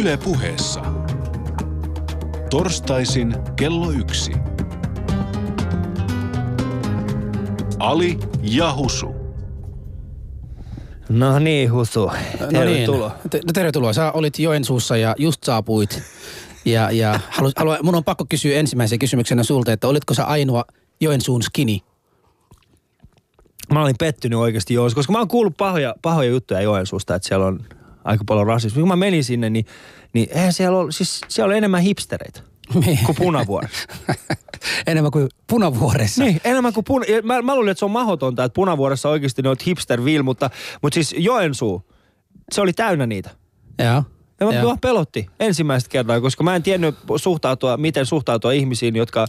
[0.00, 0.80] Yle puheessa.
[2.50, 4.32] Torstaisin kello yksi.
[7.78, 9.14] Ali ja Husu.
[11.08, 12.10] No niin, Husu.
[12.50, 13.08] Tervetuloa.
[13.08, 13.30] No niin.
[13.30, 13.92] Te- no tervetuloa.
[13.92, 16.02] Sä olit Joensuussa ja just saapuit.
[16.64, 20.64] Ja, ja halu, halu, mun on pakko kysyä ensimmäisen kysymyksenä sulta, että olitko sä ainoa
[21.00, 21.82] Joensuun skini?
[23.72, 27.46] Mä olin pettynyt oikeasti Joensuussa, koska mä oon kuullut pahoja, pahoja juttuja Joensuusta, että siellä
[27.46, 27.60] on
[28.06, 28.80] aika paljon rasismia.
[28.80, 29.66] Kun mä menin sinne, niin,
[30.12, 32.40] niin eihän siellä ole, siis siellä on enemmän hipstereitä
[32.72, 33.88] kuin punavuoressa.
[34.86, 36.24] Enemmän kuin punavuoressa.
[36.24, 37.04] niin, enemmän kuin puna...
[37.22, 40.50] Mä, mä luulin, että se on mahdotonta, että punavuoressa oikeasti ne on hipsterville, mutta,
[40.82, 41.82] mutta siis Joensuu,
[42.52, 43.30] se oli täynnä niitä.
[43.78, 44.02] Joo.
[44.40, 49.26] Ja mä mua pelotti ensimmäistä kertaa, koska mä en tiennyt suhtautua, miten suhtautua ihmisiin, jotka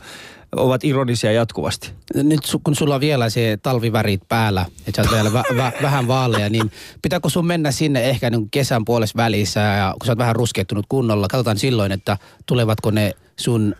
[0.55, 1.91] ovat ironisia jatkuvasti.
[2.15, 6.07] Nyt kun sulla on vielä se talvivärit päällä, että sä oot vielä vä, vä, vähän
[6.07, 10.19] vaaleja, niin pitääkö sun mennä sinne ehkä niin kesän puolessa välissä ja kun sä oot
[10.19, 13.75] vähän ruskeuttunut kunnolla, katsotaan silloin, että tulevatko ne sun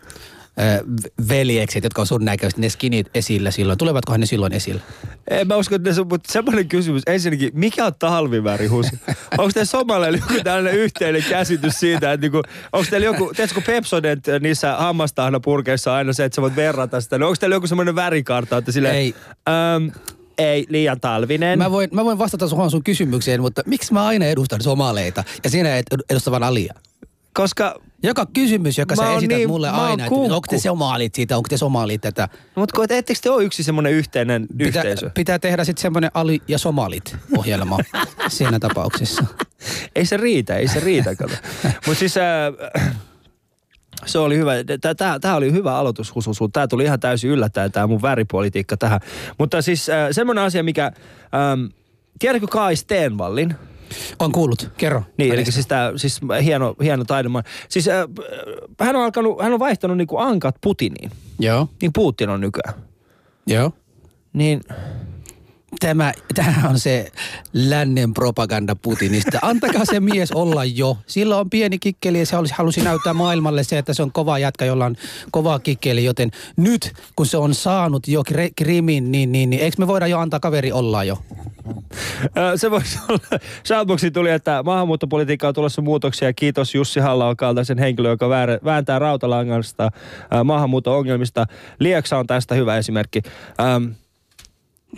[1.28, 3.78] veljekset, jotka on sun näköiset, ne skinit esillä silloin.
[3.78, 4.80] Tulevatkohan ne silloin esillä?
[5.30, 7.02] En mä usko, että ne, mutta semmoinen kysymys.
[7.06, 8.90] Ensinnäkin, mikä on talviväri, Husu?
[9.38, 12.42] Onko teillä somaleilla joku tällainen yhteinen käsitys siitä, että niinku,
[12.72, 17.18] onko teillä joku, tiedätkö Pepsodent niissä hammastahnapurkeissa aina se, että sä voit verrata sitä.
[17.18, 19.14] No onko teillä joku semmoinen värikartta, että silleen, Ei.
[19.48, 19.90] Äm,
[20.38, 21.58] ei liian talvinen.
[21.58, 25.50] Mä voin, mä voin vastata sun, sun kysymykseen, mutta miksi mä aina edustan somaleita ja
[25.50, 26.74] sinä et edusta vaan alia?
[27.32, 31.36] Koska, Joka kysymys, joka Mä sä esität niin- mulle aina, että onko te somalit siitä,
[31.36, 32.28] onko te somalit tätä.
[32.54, 35.10] mutta kun ettekö te ole yksi semmoinen yhteinen Pitää, yhteisö?
[35.14, 37.78] pitää tehdä sitten semmoinen Ali ja somalit ohjelma
[38.28, 39.24] siinä tapauksessa.
[39.96, 41.10] Ei se riitä, ei se riitä.
[41.86, 42.94] Mutta siis äh,
[44.06, 44.52] se oli hyvä.
[45.20, 46.48] Tämä oli hyvä aloitus, Husu.
[46.48, 49.00] Tämä tuli ihan täysin yllättäen, tämä mun väripolitiikka tähän.
[49.38, 50.92] Mutta siis äh, semmoinen asia, mikä...
[51.34, 51.64] Ähm,
[52.18, 53.54] tiedätkö Kai Stenvallin?
[54.18, 55.02] On kuullut, kerro.
[55.16, 57.42] Niin, eli siis, tää, siis hieno, hieno taidemaa.
[57.68, 58.04] Siis äh,
[58.80, 61.10] hän on alkanut, hän on vaihtanut niinku ankat Putiniin.
[61.38, 62.74] Joo, Niin Putin on nykyään.
[63.46, 63.72] joo.
[64.32, 64.60] Niin
[65.80, 67.12] Tämä, tämä on se
[67.52, 69.38] lännen propaganda Putinista.
[69.42, 70.98] Antakaa se mies olla jo.
[71.06, 74.38] Sillä on pieni kikkeli ja se olisi, halusi näyttää maailmalle se, että se on kova
[74.38, 74.96] jätkä, jolla on
[75.30, 76.04] kova kikkeli.
[76.04, 80.06] Joten nyt, kun se on saanut jo kri- krimin, niin, niin, niin eikö me voida
[80.06, 81.18] jo antaa kaveri olla jo?
[82.56, 83.40] Se voisi olla.
[83.66, 86.32] Shoutboxi tuli, että maahanmuuttopolitiikkaan on tulossa muutoksia.
[86.32, 88.28] Kiitos Jussi halla kaltaisen henkilön, joka
[88.64, 89.90] vääntää rautalangasta
[90.44, 91.46] maahanmuuton ongelmista.
[91.78, 93.22] Lieksa on tästä hyvä esimerkki.
[93.60, 93.94] Öm,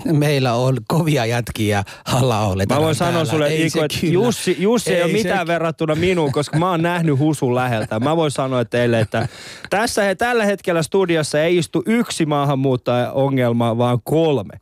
[0.04, 5.02] Meillä on kovia jätkiä halla Mä voin sanoa sulle, Iko, että Jussi, Jussi ei, ei
[5.02, 8.00] ole mitään verrattuna minuun, koska mä oon nähnyt Husun läheltä.
[8.00, 9.28] Mä voin sanoa teille, että
[9.70, 14.54] tässä he, tällä hetkellä studiossa ei istu yksi maahanmuuttaja-ongelma, vaan kolme.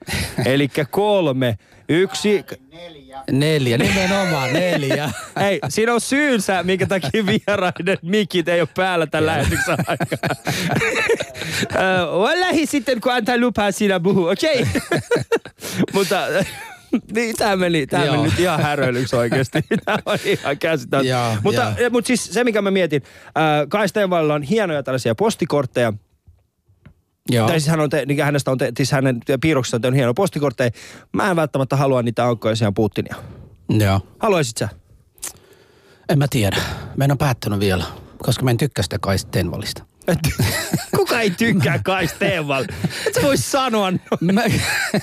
[0.46, 1.58] Eli kolme.
[1.88, 3.07] Yksi, Neljä,
[3.78, 5.10] nimenomaan neljä.
[5.48, 10.18] Ei, siinä on syynsä, minkä takia vieraiden mikit ei ole päällä tämän lähetyksen aikaa.
[11.74, 14.62] Ö, Wallahi sitten, kun antaa lupaa, siinä puhuu, okei.
[14.62, 15.00] Okay.
[15.94, 16.26] Mutta
[17.12, 19.58] niin, tämä meni, tää meni nyt ihan häröilyksi oikeasti.
[19.84, 21.36] Tämä on ihan käsittämätöntä.
[21.42, 21.90] Mutta, joo.
[21.90, 23.86] mutta siis se, mikä mä mietin, äh, Kai
[24.34, 25.92] on hienoja tällaisia postikortteja.
[27.28, 27.48] Joo.
[27.48, 30.14] Tai siis, hän on te, niin hänestä on te, siis hänen piirroksessa on tehnyt hienoja
[30.14, 30.70] postikortteja.
[31.12, 33.16] Mä en välttämättä halua niitä aukkoja siihen Putinia.
[33.68, 34.00] Joo.
[34.18, 34.68] Haluaisit sä?
[36.08, 36.56] En mä tiedä.
[36.96, 37.84] Mä en ole päättänyt vielä,
[38.18, 39.87] koska mä en tykkää sitä Kai Stenvallista.
[40.96, 42.64] Kuka ei tykkää Kai Stenvall?
[43.06, 43.98] Et sä vois sanoa no.
[44.20, 44.42] Mä,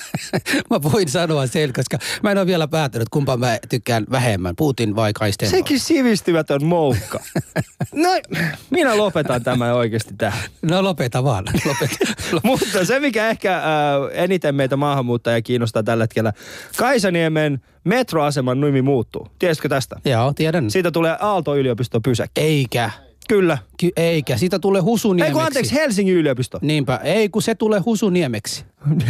[0.69, 4.95] mä voin sanoa sen, koska mä en ole vielä päättänyt, kumpaa mä tykkään vähemmän, Putin
[4.95, 5.57] vai Kai Stenvall.
[5.57, 7.19] Sekin sivistymätön moukka.
[7.93, 8.09] No,
[8.69, 10.43] minä lopetan tämän oikeasti tähän.
[10.61, 11.45] No lopeta vaan.
[11.65, 11.95] Lopeta.
[12.43, 13.63] Mutta se, mikä ehkä äh,
[14.11, 16.33] eniten meitä maahanmuuttajia kiinnostaa tällä hetkellä,
[16.77, 19.27] Kaisaniemen metroaseman nimi muuttuu.
[19.39, 19.99] Tiesitkö tästä?
[20.05, 20.71] Joo, tiedän.
[20.71, 22.41] Siitä tulee Aalto-yliopiston pysäkki.
[22.41, 23.04] Eikä.
[23.27, 23.57] Kyllä.
[23.79, 24.37] Ky- eikä.
[24.37, 25.33] Siitä tulee Ei Husuniemeksi.
[25.33, 26.59] kun anteeksi, Helsingin yliopisto.
[26.61, 26.99] Niinpä.
[27.03, 28.65] Ei kun se tulee Husuniemeksi.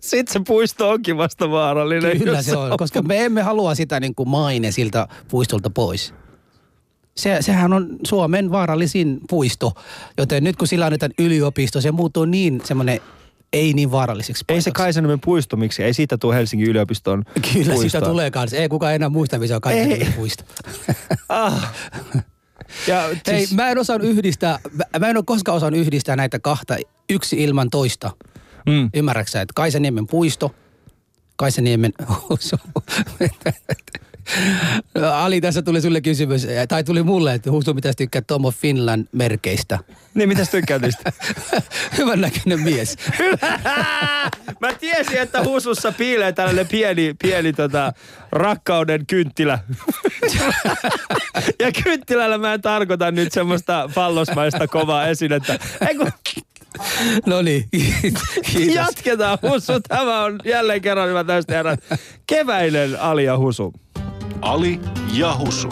[0.00, 2.18] Sitten se puisto onkin vasta vaarallinen.
[2.18, 6.14] Kyllä se on, koska me emme halua sitä niin kuin maine siltä puistolta pois.
[7.16, 9.72] Se, sehän on Suomen vaarallisin puisto,
[10.18, 13.00] joten nyt kun sillä annetaan yliopisto, se muuttuu niin semmoinen
[13.52, 14.82] ei niin vaaralliseksi Ei se paikaksi.
[14.84, 15.82] Kaisaniemen puisto, miksi?
[15.82, 17.76] Ei siitä tule Helsingin yliopiston Kyllä puistoa.
[17.76, 18.56] siitä tulee kanssa.
[18.56, 20.44] Ei kukaan enää muista, missä on kaikki puisto.
[21.28, 21.72] Ah.
[22.86, 26.38] Ja Hei, siis, mä en osaan yhdistää, mä- mä en ole koskaan osannut yhdistää näitä
[26.38, 26.76] kahta
[27.10, 28.10] yksi ilman toista.
[28.66, 28.90] mm.
[28.94, 30.54] Ymmärrätkö sä, että Kaisaniemen puisto,
[31.36, 31.92] Kaisaniemen
[35.12, 39.78] Ali, tässä tuli sulle kysymys, tai tuli mulle, että Husu, mitä tykkää Tomo Finland merkeistä?
[40.14, 41.12] Niin, mitä tykkää niistä?
[41.98, 42.96] Hyvän näköinen mies.
[44.60, 47.92] Mä tiesin, että Husussa piilee tällainen pieni, pieni tota,
[48.32, 49.58] rakkauden kynttilä.
[51.62, 55.58] ja kynttilällä mä en tarkoita nyt semmoista pallosmaista kovaa esinettä.
[55.88, 56.06] Eiku,
[57.26, 57.68] No niin,
[58.52, 58.74] kiitos.
[58.74, 59.80] Jatketaan Husu.
[59.88, 61.78] Tämä on jälleen kerran hyvä tästä herran.
[62.26, 63.72] Keväinen Ali ja Husu.
[64.42, 64.80] Ali
[65.14, 65.68] ja Husu.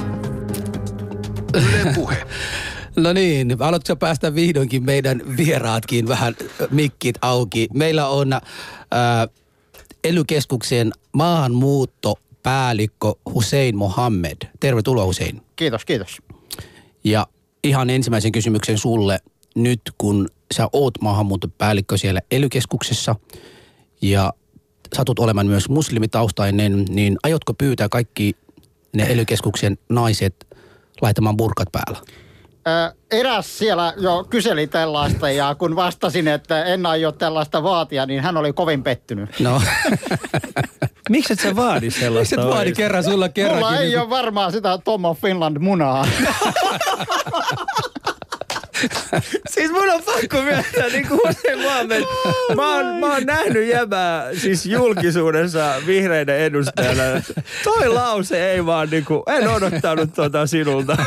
[1.54, 2.16] Yle Puhe.
[2.96, 6.34] No niin, haluatko päästä vihdoinkin meidän vieraatkin vähän
[6.70, 7.68] mikkit auki?
[7.74, 8.40] Meillä on äh,
[10.04, 14.36] elykeskuksen maahanmuuttopäällikkö Hussein Mohammed.
[14.60, 15.42] Tervetuloa Hussein.
[15.56, 16.18] Kiitos, kiitos.
[17.04, 17.26] Ja
[17.64, 19.18] ihan ensimmäisen kysymyksen sulle
[19.54, 23.16] nyt, kun sä oot maahanmuuttopäällikkö siellä elykeskuksessa
[24.02, 24.32] ja
[24.96, 28.36] satut olemaan myös muslimitaustainen, niin aiotko pyytää kaikki
[28.92, 30.46] ne elykeskuksen naiset
[31.02, 31.98] laittamaan burkat päällä?
[33.10, 38.36] eräs siellä jo kyseli tällaista ja kun vastasin, että en aio tällaista vaatia, niin hän
[38.36, 39.40] oli kovin pettynyt.
[39.40, 39.62] No.
[41.10, 42.36] Miksi et sä vaadi sellaista?
[42.36, 43.58] Miksi et vaadi kerran sulla kerran?
[43.58, 46.06] Mulla ei niin ole varmaan sitä Tom of Finland munaa.
[49.54, 52.02] siis mun on pakko myöntää, niin kuin Hussein Mohamed,
[52.56, 57.02] mä oon, mä oon nähnyt jäbää siis julkisuudessa vihreiden edustajana.
[57.64, 60.96] Toi lause ei vaan niin kuin, en odottanut tota sinulta.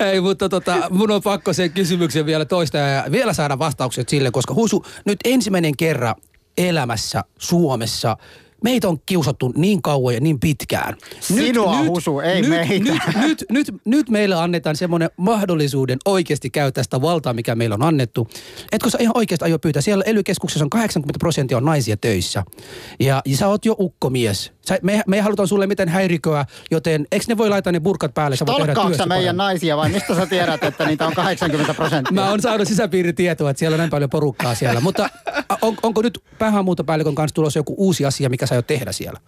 [0.00, 4.30] Ei, mutta tota, mun on pakko sen kysymyksen vielä toista ja vielä saada vastaukset sille,
[4.30, 6.14] koska Husu, nyt ensimmäinen kerran
[6.58, 8.16] elämässä Suomessa
[8.64, 10.96] Meitä on kiusattu niin kauan ja niin pitkään.
[11.20, 12.90] Sinua nyt, Husu, ei nyt, meitä.
[12.90, 17.82] Nyt, nyt, nyt, nyt meille annetaan semmoinen mahdollisuuden oikeasti käyttää sitä valtaa, mikä meillä on
[17.82, 18.28] annettu.
[18.72, 19.82] Etkö sä ihan oikeasti aio pyytää?
[19.82, 20.22] Siellä ely
[20.62, 22.44] on 80 prosenttia on naisia töissä.
[23.00, 24.53] Ja, ja sä oot jo ukkomies.
[24.68, 28.14] Sä, me, me ei haluta sulle miten häiriköä, joten eikö ne voi laittaa ne burkat
[28.14, 28.36] päälle?
[28.36, 29.36] Sä sä meidän paremmin.
[29.36, 32.12] naisia vai mistä sä tiedät, että niitä on 80 prosenttia?
[32.14, 34.80] Mä oon saanut sisäpiiritietoa, että siellä on näin paljon porukkaa siellä.
[34.80, 35.08] Mutta
[35.62, 39.20] on, onko nyt päähänmuuttopäällikön kanssa tulossa joku uusi asia, mikä sä aiot tehdä siellä?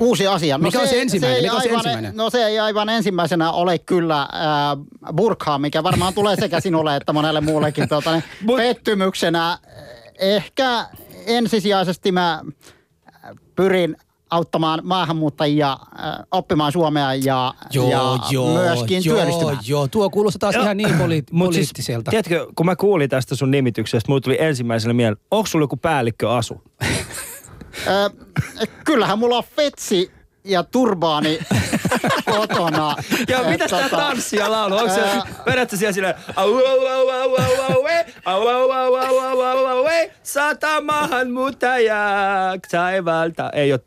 [0.00, 0.58] Uh, uusi asia.
[0.58, 1.36] No mikä se, on se ensimmäinen?
[1.36, 2.16] Se mikä on se aivan, ensimmäinen?
[2.16, 7.12] No se ei aivan ensimmäisenä ole kyllä äh, burkaa, mikä varmaan tulee sekä sinulle että
[7.12, 8.24] monelle muullekin tuota, niin
[8.56, 9.58] pettymyksenä.
[10.18, 10.86] Ehkä
[11.26, 12.40] ensisijaisesti mä
[13.56, 13.96] pyrin
[14.34, 15.78] auttamaan maahanmuuttajia äh,
[16.30, 19.58] oppimaan suomea ja, joo, ja joo, myöskin joo, työllistymään.
[19.66, 20.64] Joo, tuo kuulostaa taas joo.
[20.64, 22.10] ihan niin poli- siis poliittiselta.
[22.10, 25.76] Siis, tiedätkö, kun mä kuulin tästä sun nimityksestä, mulla tuli ensimmäisenä mieleen, onko sulla joku
[25.76, 26.62] päällikköasu?
[28.84, 30.10] kyllähän mulla on fetsi
[30.44, 31.38] ja turbaani
[32.24, 32.96] kotona.
[33.28, 34.76] Ja mitä tää tota, tanssia laulu?
[34.76, 35.00] Onko se,
[35.46, 37.86] vedätkö siellä silleen, au au au au au au
[38.26, 39.84] au au au au au au au
[40.22, 43.50] sata maahanmuuttajaa taivaalta.
[43.50, 43.80] Ei ole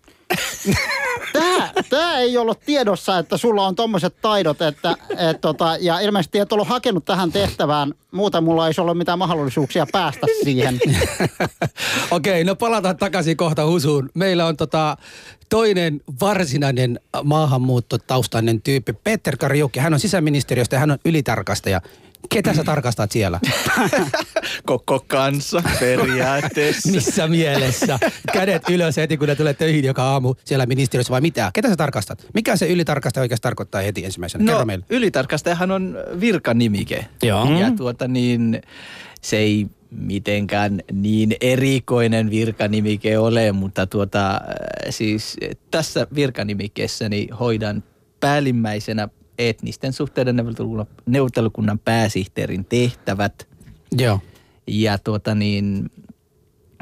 [1.34, 6.40] Tämä, tämä ei ollut tiedossa, että sulla on tommoset taidot, että, et tota, ja ilmeisesti
[6.40, 7.94] et ollut hakenut tähän tehtävään.
[8.12, 10.80] Muuten mulla ei ollut mitään mahdollisuuksia päästä siihen.
[12.12, 14.10] Okei, okay, no palataan takaisin kohta Husuun.
[14.14, 14.98] Meillä on tota,
[15.50, 19.80] toinen varsinainen maahanmuuttotaustainen tyyppi, Peter Karjukki.
[19.80, 21.82] Hän on sisäministeriöstä ja hän on ylitarkastaja.
[22.30, 23.40] Ketä sä tarkastat siellä?
[24.66, 26.92] Koko kanssa periaatteessa.
[26.92, 28.00] Missä mielessä?
[28.34, 31.52] Kädet ylös heti, kun ne tulee töihin joka aamu siellä ministeriössä vai mitä?
[31.54, 32.28] Ketä sä tarkastat?
[32.34, 34.52] Mikä se ylitarkastaja oikeasti tarkoittaa heti ensimmäisenä?
[34.52, 34.86] No, meille.
[34.90, 37.06] ylitarkastajahan on virkanimike.
[37.24, 37.60] Joo.
[37.60, 38.62] Ja tuota niin,
[39.22, 44.40] se ei mitenkään niin erikoinen virkanimike ole, mutta tuota, äh,
[44.90, 45.38] siis
[45.72, 47.84] tässä virkanimikessäni hoidan
[48.20, 50.44] päällimmäisenä etnisten suhteiden
[51.06, 53.48] neuvottelukunnan, pääsihteerin tehtävät.
[53.98, 54.20] Joo.
[54.68, 55.92] Ja tuota niin,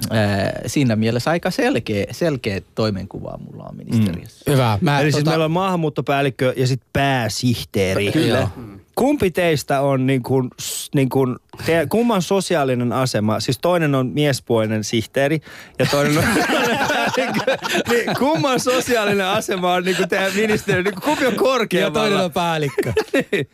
[0.09, 4.43] ää, siinä mielessä aika selkeä, selkeä toimenkuva mulla on ministeriössä.
[4.47, 4.53] Mm.
[4.53, 4.77] Hyvä.
[4.81, 5.17] Mä, Eli tota...
[5.17, 8.11] siis meillä on maahanmuuttopäällikkö ja sitten pääsihteeri.
[8.11, 8.47] Kyllä.
[8.95, 10.49] Kumpi teistä on niin kuin,
[10.95, 11.35] niin kuin
[11.65, 15.41] te, kumman sosiaalinen asema, siis toinen on miespuolinen sihteeri
[15.79, 16.23] ja toinen on
[17.89, 21.99] niin, kumman sosiaalinen asema on niin kuin teidän ministeri, niin kumpi on korkeammalla?
[21.99, 22.93] Ja toinen on päällikkö.
[23.13, 23.49] niin.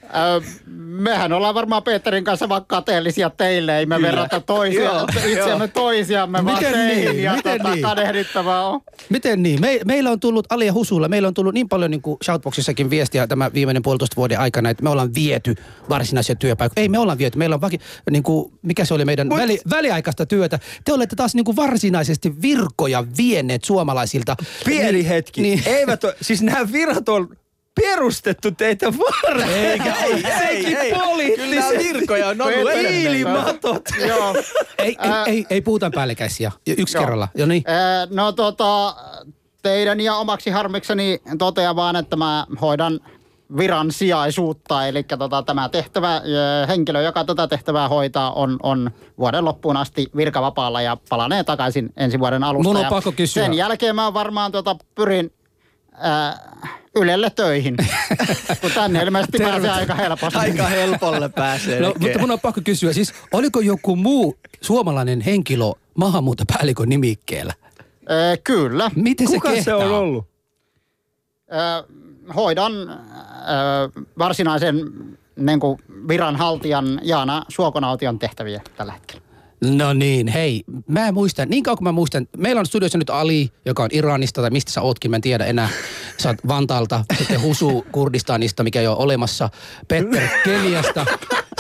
[0.76, 4.08] mehän ollaan varmaan Peterin kanssa vaikka kateellisia teille, ei me Kyllä.
[4.08, 4.92] verrata toisia,
[5.26, 7.24] itseämme toisiamme, vaan Miten teihin niin?
[7.24, 7.84] ja Miten tota, niin?
[7.84, 8.82] kadehdittavaa on.
[9.10, 9.62] Miten niin?
[9.62, 12.90] Me, meillä on tullut Ali ja Husulla, meillä on tullut niin paljon niin kuin Shoutboxissakin
[12.90, 15.56] viestiä tämä viimeinen puolitoista vuoden aikana, että me ollaan viety
[15.90, 16.82] varsinaisia työpaikkoja.
[16.82, 17.80] Ei me ollaan viety, meillä on vaki,
[18.12, 19.38] niin kuin, mikä se oli meidän Mut...
[19.38, 20.60] väli, väliaikaista työtä.
[20.86, 23.06] Te olette taas niin kuin varsinaisesti virkoja
[23.52, 24.36] vienneet suomalaisilta.
[24.66, 25.42] Pieni niin, hetki.
[25.42, 25.64] Niin.
[25.66, 27.38] Eivät ole, siis nämä virat on
[27.82, 29.50] perustettu teitä varten.
[29.50, 30.94] Eikä, ei, ei, ei.
[31.36, 33.82] Kyllä virkoja on ollut Hiilimatot.
[34.08, 34.36] Joo.
[34.78, 36.52] ei, ei, ei, ei puhuta päällekkäisiä.
[36.78, 37.04] Yksi Joo.
[37.04, 37.28] kerralla.
[37.36, 37.64] Jo niin.
[38.10, 38.96] no tota,
[39.62, 43.00] teidän ja omaksi harmikseni totean vaan, että mä hoidan
[43.58, 44.88] viran sijaisuutta.
[44.88, 46.22] Eli tota, tämä tehtävä,
[46.68, 52.20] henkilö, joka tätä tehtävää hoitaa, on, on vuoden loppuun asti virkavapaalla ja palanee takaisin ensi
[52.20, 52.70] vuoden alusta.
[52.70, 53.44] Mun on pakko kysyä.
[53.44, 55.34] Sen jälkeen mä varmaan tota, pyrin
[55.94, 56.52] ää,
[56.96, 57.78] Ylelle töihin,
[58.62, 60.40] kun tänne ilmeisesti pääsee aika helposti.
[60.40, 61.80] Aika helpolle pääsee.
[61.80, 67.54] No, mutta mun on pakko kysyä, siis oliko joku muu suomalainen henkilö maahanmuuttopäällikön nimikkeellä?
[68.10, 68.92] Ee, kyllä.
[68.96, 70.26] Miten Kuka se, se on ollut?
[71.52, 71.58] Ee,
[72.36, 74.78] hoidan ee, varsinaisen
[75.36, 79.22] niin kuin viranhaltijan Jaana Suokonaution tehtäviä tällä hetkellä.
[79.78, 83.52] No niin, hei, mä muistan, niin kauan kuin mä muistan, meillä on studiossa nyt Ali,
[83.66, 85.70] joka on Iranista tai mistä sä ootkin, mä en tiedä enää.
[86.18, 89.50] Sä oot Vantaalta, sitten Husu Kurdistanista, mikä ei ole olemassa,
[89.88, 91.06] Petter Keniasta,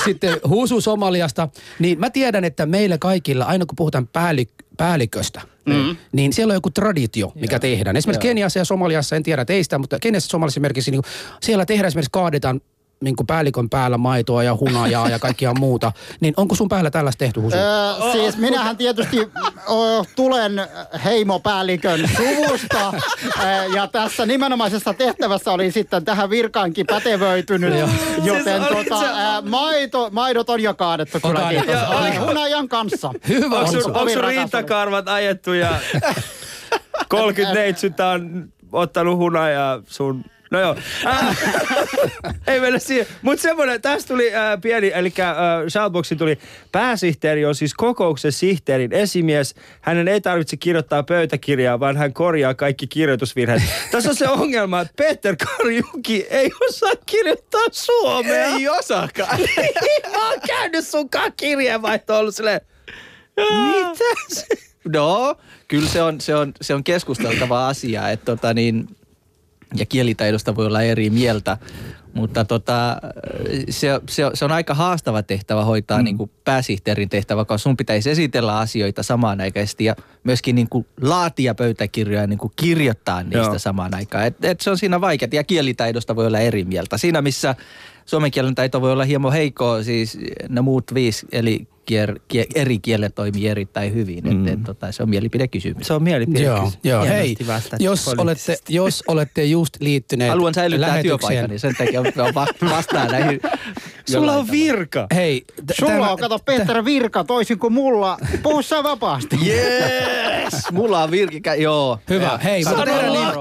[0.05, 1.49] sitten Husu Somaliasta.
[1.79, 5.95] Niin mä tiedän, että meillä kaikilla, aina kun puhutaan päällik- päälliköstä, mm-hmm.
[6.11, 7.59] niin siellä on joku traditio, mikä Joo.
[7.59, 7.95] tehdään.
[7.95, 8.29] Esimerkiksi Joo.
[8.31, 11.01] Keniassa ja Somaliassa, en tiedä teistä, mutta Keniassa ja Somaliassa esimerkiksi, niin
[11.41, 12.61] siellä tehdään esimerkiksi kaadetaan
[13.01, 17.19] niin kuin päällikön päällä maitoa ja hunajaa ja kaikkia muuta, niin onko sun päällä tällaista
[17.19, 17.57] tehty Husu?
[17.57, 19.17] Öö, siis minähän tietysti
[19.67, 20.53] o, tulen
[21.03, 22.93] heimopäällikön suvusta
[23.75, 27.73] ja tässä nimenomaisessa tehtävässä oli sitten tähän virkaankin pätevöitynyt,
[28.23, 31.81] joten siis tota, ä, maito, maidot on jo kaadettu on kyllä kiitos.
[31.99, 33.13] Oli hunajan kanssa.
[33.27, 33.59] Hyvä.
[33.59, 35.69] Onko sun, onko sun rintakarvat ajettu ja
[37.09, 40.75] 30 neitsytä on ottanut hunajaa sun No joo.
[41.05, 41.37] Äh,
[42.47, 43.07] ei mennä siihen.
[43.21, 45.35] Mutta semmoinen, tästä tuli äh, pieni, eli äh,
[45.69, 46.39] Shoutboxin tuli
[46.71, 49.55] pääsihteeri on siis kokouksen sihteerin esimies.
[49.81, 53.61] Hänen ei tarvitse kirjoittaa pöytäkirjaa, vaan hän korjaa kaikki kirjoitusvirheet.
[53.91, 58.45] Tässä on se ongelma, että Peter Karjuki ei osaa kirjoittaa suomea.
[58.45, 59.39] Ei osaakaan.
[60.11, 62.61] Mä oon käynyt sunkaan kirjeenvaihto ollut silleen,
[63.37, 64.45] mitä se?
[64.87, 65.35] No,
[65.67, 68.87] kyllä se on, se on, se on keskusteltava asia, että tota niin,
[69.75, 71.57] ja kielitaidosta voi olla eri mieltä,
[72.13, 72.97] mutta tota,
[73.69, 76.03] se, se, se on aika haastava tehtävä hoitaa mm.
[76.03, 80.85] niin kuin pääsihteerin tehtävä, koska sun pitäisi esitellä asioita samaan aikaisesti ja myöskin niin kuin
[81.01, 83.59] laatia pöytäkirjoja ja niin kuin kirjoittaa niistä Joo.
[83.59, 84.27] samaan aikaan.
[84.27, 86.97] Et, et se on siinä vaikeaa ja kielitaidosta voi olla eri mieltä.
[86.97, 87.55] Siinä missä
[88.05, 90.17] suomen kielen taito voi olla hieman heikko, siis
[90.49, 94.23] ne muut viisi, eli kier, kier, eri kielet toimii erittäin hyvin.
[94.23, 94.47] Mm.
[94.47, 95.87] Et, et, tota, se on mielipidekysymys.
[95.87, 96.77] Se on mielipidekysymys.
[96.83, 97.05] Joo, joo.
[97.05, 97.35] hei,
[97.79, 102.03] jos olette, jos olette just liittyneet Haluan säilyttää työpaikani, sen takia
[102.69, 103.39] vastaan näihin.
[104.11, 105.07] Sulla on virka.
[105.15, 105.41] Hei.
[105.41, 108.17] T- Sulla tämä, on, kato Peter, virka toisin kuin mulla.
[108.43, 109.37] Puhu sä vapaasti.
[109.45, 110.71] Yes!
[110.71, 111.99] mulla on virka, joo.
[112.09, 112.37] Hyvä, ja.
[112.37, 112.63] hei.
[112.63, 112.71] Sä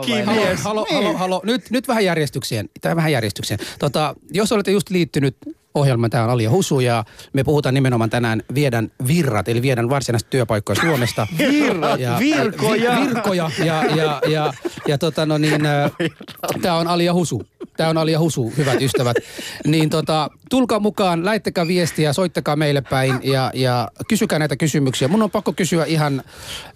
[0.07, 0.61] niin, mies.
[0.61, 1.41] Halo, halo, halo, halo.
[1.45, 2.69] Nyt, nyt vähän järjestykseen.
[2.81, 3.61] Tämä vähän järjestykseen.
[3.79, 5.37] Tota, jos olette just liittynyt
[5.75, 6.09] ohjelma.
[6.09, 10.81] Tämä on Alia Husu ja me puhutaan nimenomaan tänään Viedän virrat, eli Viedän varsinaista työpaikkoja
[10.81, 11.27] Suomesta.
[11.39, 13.01] Virrat, ja, virkoja.
[13.01, 14.53] Vi, virkoja ja, ja, ja,
[14.89, 15.61] ja tota no niin,
[16.63, 17.43] tämä on Alia Husu.
[17.77, 19.17] Tämä on Alia Husu, hyvät ystävät.
[19.67, 25.09] Niin tota, tulkaa mukaan, laittakaa viestiä, soittakaa meille päin ja, ja kysykää näitä kysymyksiä.
[25.09, 26.23] Mun on pakko kysyä ihan,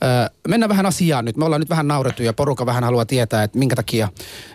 [0.04, 1.36] äh, mennään vähän asiaan nyt.
[1.36, 4.08] Me ollaan nyt vähän naurettu ja porukka vähän haluaa tietää, että minkä takia,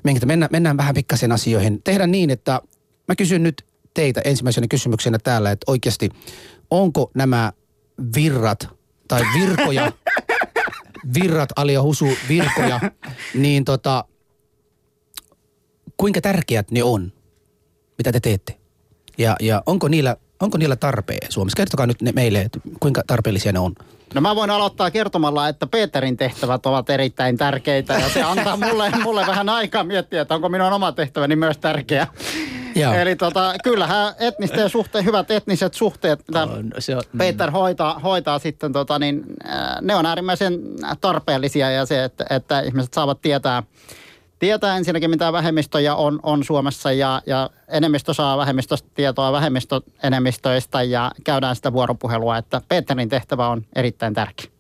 [0.04, 1.82] minkä, mennään, mennään vähän pikkasen asioihin.
[1.84, 2.62] Tehdään niin, että
[3.08, 6.10] mä kysyn nyt teitä ensimmäisenä kysymyksenä täällä, että oikeasti
[6.72, 7.52] onko nämä
[8.16, 8.68] virrat
[9.08, 9.92] tai virkoja,
[11.20, 12.80] virrat Alia Husu virkoja,
[13.34, 14.06] niin tota,
[15.98, 17.14] kuinka tärkeät ne on,
[17.98, 18.60] mitä te teette?
[19.18, 21.56] Ja, ja onko, niillä, onko niillä tarpeen Suomessa?
[21.56, 23.76] Kertokaa nyt ne meille, että kuinka tarpeellisia ne on.
[24.14, 28.92] No mä voin aloittaa kertomalla, että Peterin tehtävät ovat erittäin tärkeitä ja se antaa mulle,
[29.04, 32.08] mulle vähän aikaa miettiä, että onko minun oma tehtäväni myös tärkeä.
[32.76, 32.94] Joo.
[32.94, 38.40] Eli tota, kyllähän etnisten suhteen, hyvät etniset suhteet, mitä on, se on, Peter hoitaa, hoitaa
[38.40, 39.24] sitten, tota, niin,
[39.82, 40.60] ne on äärimmäisen
[41.02, 43.64] tarpeellisia ja se, että, että ihmiset saavat tietää,
[44.40, 51.12] tietää ensinnäkin, mitä vähemmistöjä on, on Suomessa ja, ja enemmistö saa vähemmistöstä tietoa vähemmistöenemmistöistä ja
[51.24, 54.59] käydään sitä vuoropuhelua, että Peterin tehtävä on erittäin tärkeä.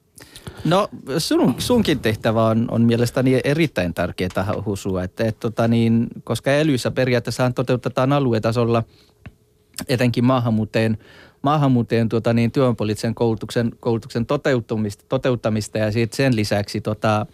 [0.65, 6.07] No sun, sunkin tehtävä on, on mielestäni erittäin tärkeä tähän husua, että et, tota niin,
[6.23, 8.83] koska elyssä periaatteessa toteutetaan aluetasolla
[9.87, 10.97] etenkin maahanmuuttajien,
[11.41, 17.25] maahanmuuttajien tuota niin, työpoliittisen koulutuksen, koulutuksen toteuttamista, toteuttamista ja sit sen lisäksi tota,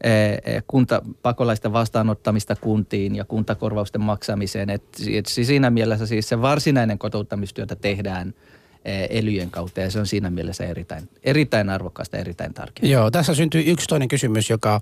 [0.00, 4.70] e, e, kunta, pakolaisten vastaanottamista kuntiin ja kuntakorvausten maksamiseen.
[4.70, 8.64] Et, et siinä mielessä siis se varsinainen kotouttamistyötä tehdään– Eh,
[9.10, 12.92] elyjen kautta ja se on siinä mielessä erittäin, erittäin arvokkaasta erittäin tärkeää.
[12.92, 14.80] Joo, tässä syntyy yksi toinen kysymys, joka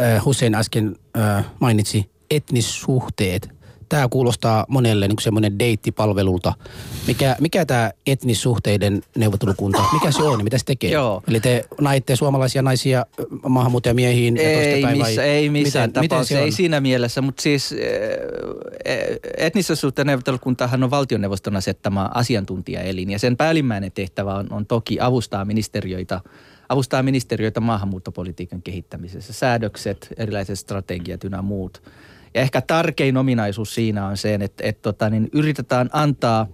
[0.00, 3.59] äh, Hussein äsken äh, mainitsi, etnissuhteet.
[3.90, 6.52] Tämä kuulostaa monelle niin semmoinen deittipalvelulta.
[7.06, 10.90] Mikä, mikä tämä etnissuhteiden neuvottelukunta, mikä se on mitä se tekee?
[10.90, 11.22] Joo.
[11.28, 13.06] Eli te naitte suomalaisia naisia
[13.48, 17.74] maahanmuuttajamiehiin ei, ja missä, ei missään miten, tapauksessa, miten ei siinä mielessä, mutta siis
[19.36, 25.44] etnisen suhteen neuvottelukuntahan on valtioneuvoston asettama asiantuntijaelin ja sen päällimmäinen tehtävä on, on toki avustaa
[25.44, 26.20] ministeriöitä
[26.68, 31.82] avustaa ministeriöitä maahanmuuttopolitiikan kehittämisessä, säädökset, erilaiset strategiat ynnä muut.
[32.34, 36.46] Ja ehkä tärkein ominaisuus siinä on se, että, että tota, niin yritetään antaa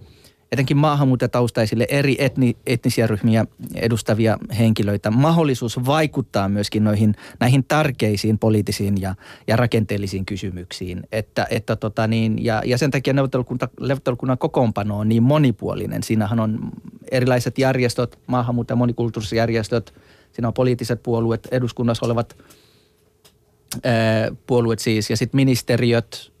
[0.51, 9.01] etenkin maahanmuuttajataustaisille eri etni, etnisiä ryhmiä edustavia henkilöitä mahdollisuus vaikuttaa myöskin noihin, näihin tärkeisiin poliittisiin
[9.01, 9.15] ja,
[9.47, 11.03] ja rakenteellisiin kysymyksiin.
[11.11, 16.03] Että, että tota niin, ja, ja sen takia neuvottelukunnan kokoonpano on niin monipuolinen.
[16.03, 16.59] Siinähän on
[17.11, 19.93] erilaiset järjestöt, maahanmuutto- ja monikulttuuriset järjestöt,
[20.31, 22.37] siinä on poliittiset puolueet, eduskunnassa olevat
[24.47, 26.31] puolueet siis, ja sitten ministeriöt,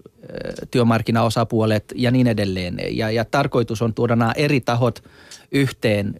[0.71, 2.77] työmarkkinaosapuolet ja niin edelleen.
[2.91, 5.03] Ja, ja tarkoitus on tuoda nämä eri tahot
[5.51, 6.15] yhteen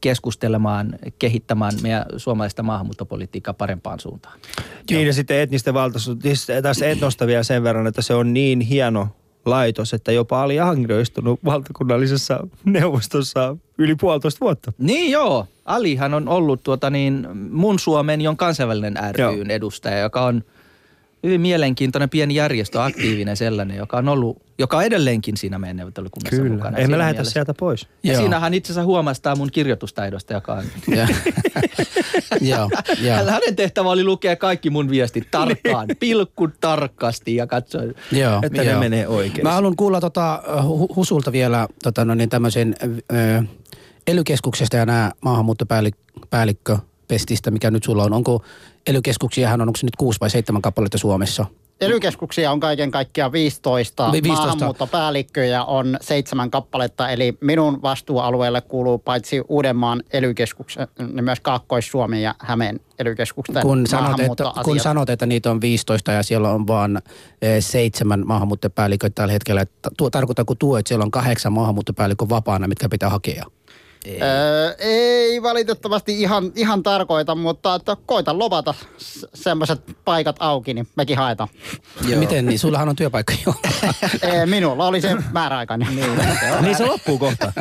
[0.00, 4.40] keskustelemaan, kehittämään meidän suomalaista maahanmuuttopolitiikkaa parempaan suuntaan.
[4.90, 8.60] Niin ja sitten etnisten valtaisuus, siis tässä etnosta vielä sen verran, että se on niin
[8.60, 9.08] hieno
[9.44, 14.72] laitos, että jopa oli Angri istunut valtakunnallisessa neuvostossa yli puolitoista vuotta.
[14.78, 20.42] Niin joo, Alihan on ollut tuota niin, mun Suomen, jon kansainvälinen ryn edustaja, joka on–
[21.22, 26.36] hyvin mielenkiintoinen pieni järjestö, aktiivinen sellainen, joka on ollut, joka on edelleenkin siinä meidän neuvottelukunnassa
[26.42, 26.56] Kyllä.
[26.56, 26.78] mukana.
[26.78, 27.32] Emme lähetä mielessä.
[27.32, 27.86] sieltä pois.
[28.02, 28.20] Ja Joo.
[28.20, 30.64] siinähän itse asiassa huomastaa mun kirjoitustaidosta, joka on...
[32.40, 32.70] Joo,
[33.30, 38.74] Hänen tehtävä oli lukea kaikki mun viestit tarkkaan, pilkku tarkasti ja katsoa, Joo, että Joo.
[38.74, 39.46] ne menee oikein.
[39.46, 40.42] Mä haluan kuulla tota,
[40.96, 43.42] Husulta vielä tota, no niin, tämmöisen ö,
[44.06, 48.12] elykeskuksesta ja nämä maahanmuuttopäällikkö pestistä, mikä nyt sulla on.
[48.12, 48.44] Onko
[48.86, 51.46] elykeskuksiahan on, onko se nyt kuusi vai seitsemän kappaletta Suomessa?
[51.80, 54.12] Elykeskuksia on kaiken kaikkiaan 15.
[54.12, 54.46] 15.
[54.46, 62.34] Maahanmuuttopäällikköjä on seitsemän kappaletta, eli minun vastuualueelle kuuluu paitsi Uudenmaan elykeskuksen, niin myös Kaakkois-Suomi ja
[62.38, 66.98] Hämeen elykeskuksen kun sanot, että, kun sanot, että niitä on 15 ja siellä on vain
[67.42, 69.64] eh, seitsemän maahanmuuttopäälliköitä tällä hetkellä,
[69.96, 73.44] tuo, tarkoittaako tuo, että siellä on kahdeksan maahanmuuttopäällikön vapaana, mitkä pitää hakea?
[74.04, 74.22] Ei.
[74.22, 78.74] Öö, ei valitettavasti ihan, ihan tarkoita, mutta että koita lopata
[79.34, 81.48] semmoiset paikat auki, niin mekin haetaan.
[82.08, 82.20] Joo.
[82.20, 82.58] Miten niin?
[82.58, 83.54] Sullahan on työpaikka jo.
[84.46, 85.96] Minulla oli se määräaikainen.
[85.96, 86.18] niin,
[86.62, 87.52] niin se loppuu kohta.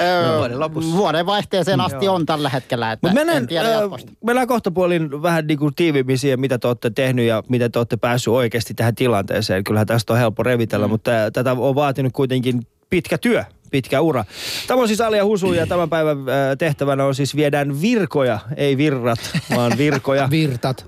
[0.00, 0.96] öö, vuoden lopussa.
[0.96, 2.14] Vuoden vaihteeseen asti Joo.
[2.14, 3.88] on tällä hetkellä, että Mut mennään, en tiedä öö,
[4.24, 7.78] Mennään kohta puolin vähän niin kuin tiiviimmin siihen, mitä te olette tehnyt ja miten te
[7.78, 9.64] olette päässyt oikeasti tähän tilanteeseen.
[9.64, 10.90] Kyllähän tästä on helppo revitellä, mm.
[10.90, 14.24] mutta tätä on vaatinut kuitenkin pitkä työ pitkä ura.
[14.66, 16.24] Tämä on siis Alia Husu ja tämän päivän äh,
[16.58, 19.18] tehtävänä on siis viedään virkoja, ei virrat,
[19.56, 20.28] vaan virkoja.
[20.36, 20.84] Virtat.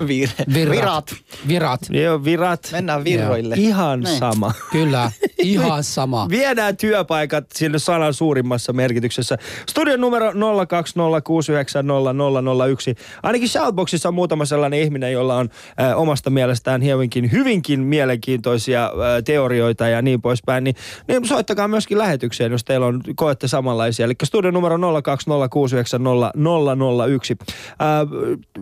[0.00, 0.54] Vir- virrat.
[0.74, 1.14] Virat.
[1.48, 1.80] Virat.
[1.90, 2.68] Joo, virat.
[2.72, 3.54] Mennään virroille.
[3.54, 3.68] Joo.
[3.68, 4.18] Ihan Näin.
[4.18, 4.52] sama.
[4.72, 6.26] Kyllä, ihan sama.
[6.28, 9.38] Viedään työpaikat sinne sanan suurimmassa merkityksessä.
[9.70, 10.34] Studion numero 02069001.
[13.22, 15.50] Ainakin Shoutboxissa on muutama sellainen ihminen, jolla on
[15.80, 18.90] äh, omasta mielestään hyvinkin, hyvinkin mielenkiintoisia äh,
[19.24, 20.64] teorioita ja niin poispäin.
[20.64, 20.76] Niin,
[21.08, 24.06] niin soittakaa myöskin lähetykseen, jos teillä on, koette samanlaisia.
[24.06, 24.80] Eli studio numero 02069001.
[24.80, 24.86] Äh,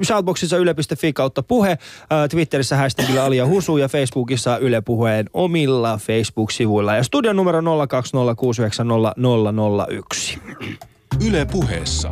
[0.04, 1.78] Shoutboxissa yle.fi kautta puhe, äh,
[2.30, 6.96] Twitterissä hashtagilla Alia Husu ja Facebookissa Yle Puheen omilla Facebook-sivuilla.
[6.96, 7.64] Ja studio numero 02069001.
[11.26, 12.10] Yle Puheessa.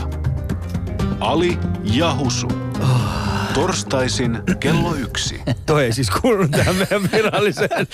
[1.21, 2.49] Ali ja Husu.
[2.81, 3.32] Oh.
[3.55, 5.41] Torstaisin kello yksi.
[5.67, 7.87] Toi ei siis kuulunut tähän meidän viralliseen,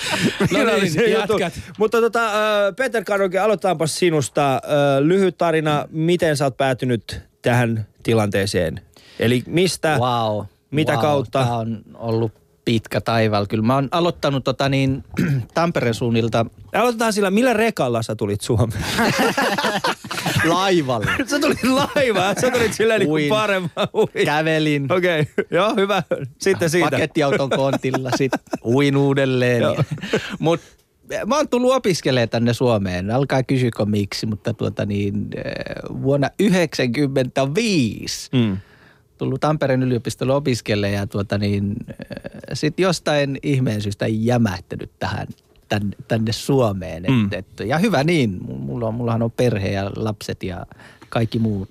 [0.53, 4.55] viralliseen no niin, Mutta tota, äh, Peter Karoke, aloitetaanpa sinusta.
[4.55, 4.61] Äh,
[4.99, 8.81] lyhyt tarina, miten sä oot päätynyt tähän tilanteeseen?
[9.19, 10.45] Eli mistä, wow.
[10.71, 11.01] mitä wow.
[11.01, 11.39] kautta?
[11.39, 12.31] Tämä on ollut
[12.65, 13.45] pitkä taival.
[13.47, 15.03] Kyllä mä oon aloittanut tota niin,
[15.53, 16.45] Tampereen suunnilta.
[16.73, 18.83] Aloitetaan sillä, millä rekalla sä tulit Suomeen?
[20.43, 21.11] Laivalla.
[21.25, 23.71] sä tulit laivaan, sä tulit sillä niin paremmin.
[24.25, 24.91] Kävelin.
[24.91, 25.45] Okei, okay.
[25.51, 26.03] joo hyvä.
[26.37, 26.91] Sitten siitä.
[26.91, 29.63] Pakettiauton kontilla, sitten uin uudelleen.
[30.39, 30.67] Mutta
[31.25, 33.11] mä oon tullut opiskelemaan tänne Suomeen.
[33.11, 35.43] Alkaa kysyä miksi, mutta tuota niin, eh,
[36.01, 38.57] vuonna 1995 mm
[39.19, 41.95] tullut Tampereen yliopistolle opiskelle ja tuota niin, äh,
[42.53, 45.27] sitten jostain ihmeen syystä jämähtänyt tähän
[45.69, 47.03] tänne, tänne Suomeen.
[47.07, 47.25] Mm.
[47.25, 50.65] Et, et, ja hyvä niin, mulla on, mullahan on perhe ja lapset ja
[51.09, 51.69] kaikki muut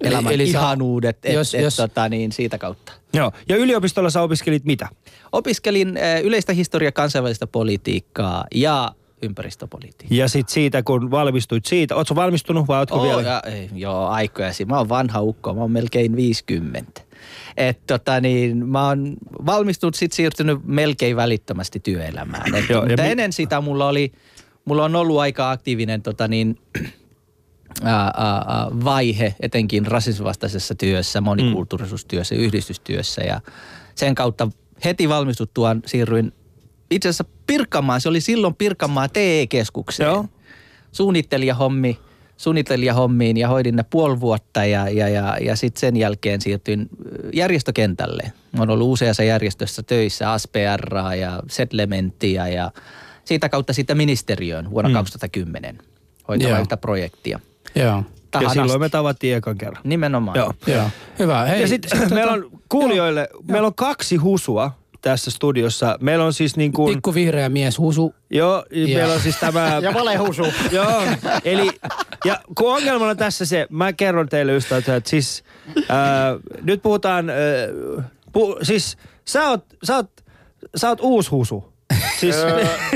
[0.00, 1.76] elämän eli, eli ihanuudet, että jos, et, jos...
[1.76, 2.92] tota, niin, siitä kautta.
[3.14, 4.88] Joo, ja yliopistolla sä opiskelit mitä?
[5.32, 10.18] Opiskelin äh, yleistä historiaa, kansainvälistä politiikkaa ja ympäristöpolitiikkaa.
[10.18, 13.22] Ja sitten siitä, kun valmistuit siitä, ootko valmistunut vai ootko oh, vielä?
[13.22, 14.50] Ja, ei, joo, aikoja.
[14.66, 17.00] Mä oon vanha ukko, mä oon melkein 50.
[17.56, 22.54] Et tota niin, mä oon valmistunut sitten siirtynyt melkein välittömästi työelämään.
[22.54, 24.12] Et, Joo, mutta mi- ennen sitä mulla oli,
[24.64, 26.58] mulla on ollut aika aktiivinen tota niin,
[28.84, 32.40] vaihe, etenkin rasisvastaisessa työssä, monikulttuurisuustyössä, mm.
[32.40, 33.40] yhdistystyössä ja
[33.94, 34.48] sen kautta
[34.84, 36.32] heti valmistuttuaan siirryin
[36.92, 40.06] itse asiassa Pirkanmaan, se oli silloin Pirkanmaa TE-keskukseen.
[40.06, 40.24] Joo.
[40.92, 41.98] Suunnittelijahommi,
[42.36, 46.88] suunnitelijahommiin ja hoidin ne puoli vuotta ja, ja, ja, ja sitten sen jälkeen siirtyin
[47.32, 48.32] järjestökentälle.
[48.52, 52.70] Mä oon ollut useassa järjestössä töissä, ASPR ja Settlementia ja
[53.24, 54.94] siitä kautta sitten ministeriöön vuonna mm.
[54.94, 55.78] 2010
[56.28, 57.40] hoitamaan yhtä projektia.
[57.74, 58.02] Joo.
[58.30, 58.78] Tähän ja silloin asti.
[58.78, 59.82] me tavattiin ekan kerran.
[59.84, 60.38] Nimenomaan.
[60.38, 60.54] Joo.
[60.66, 60.90] Joo.
[61.18, 61.44] Hyvä.
[61.44, 63.42] Hei, ja sitten sit, meillä on kuulijoille, joo.
[63.46, 65.98] meillä on kaksi husua tässä studiossa.
[66.00, 66.94] Meillä on siis niin kuin...
[66.94, 68.14] Pikku vihreä mies husu.
[68.30, 68.98] Joo, ja.
[68.98, 69.78] meillä on siis tämä...
[69.82, 70.46] ja valehusu.
[70.70, 71.02] joo,
[71.44, 71.70] eli...
[72.24, 75.44] Ja kun ongelmana on tässä se, mä kerron teille ystävät, että siis...
[75.78, 75.86] Äh,
[76.62, 77.30] nyt puhutaan...
[77.30, 80.10] Äh, pu, siis sä oot, sä oot,
[80.76, 81.71] sä oot uusi husu.
[82.22, 82.36] Siis,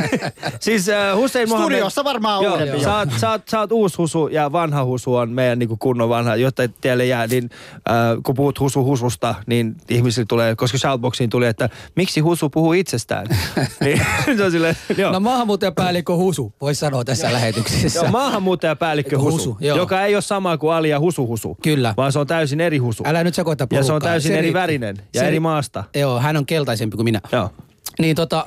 [0.61, 1.67] siis uh, Hussein Mohammed...
[1.67, 2.85] Studiossa varmaan joo, uudempi.
[2.85, 6.09] Sä oot, sä, oot, sä oot uusi husu ja vanha husu on meidän niin kunnon
[6.09, 11.31] vanha, jotta teille jää, niin uh, kun puhut husu hususta, niin ihmisille tulee, koska Shoutboxiin
[11.31, 13.27] tuli, että miksi husu puhuu itsestään.
[13.85, 14.01] niin,
[14.37, 15.13] se on sille, joo.
[15.13, 17.99] No maahanmuuttajapäällikkö husu, voisi sanoa tässä lähetyksessä.
[17.99, 21.59] Joo, maahanmuuttajapäällikkö husu, husu joka ei ole sama kuin Ali ja husu husu.
[21.63, 21.95] Kyllä.
[21.97, 23.03] Vaan se on täysin eri husu.
[23.07, 25.85] Älä nyt sekoita Ja se on täysin se eri värinen ja se, eri maasta.
[25.95, 27.21] Joo, hän on keltaisempi kuin minä.
[27.33, 27.51] Joo.
[27.99, 28.47] Niin tota,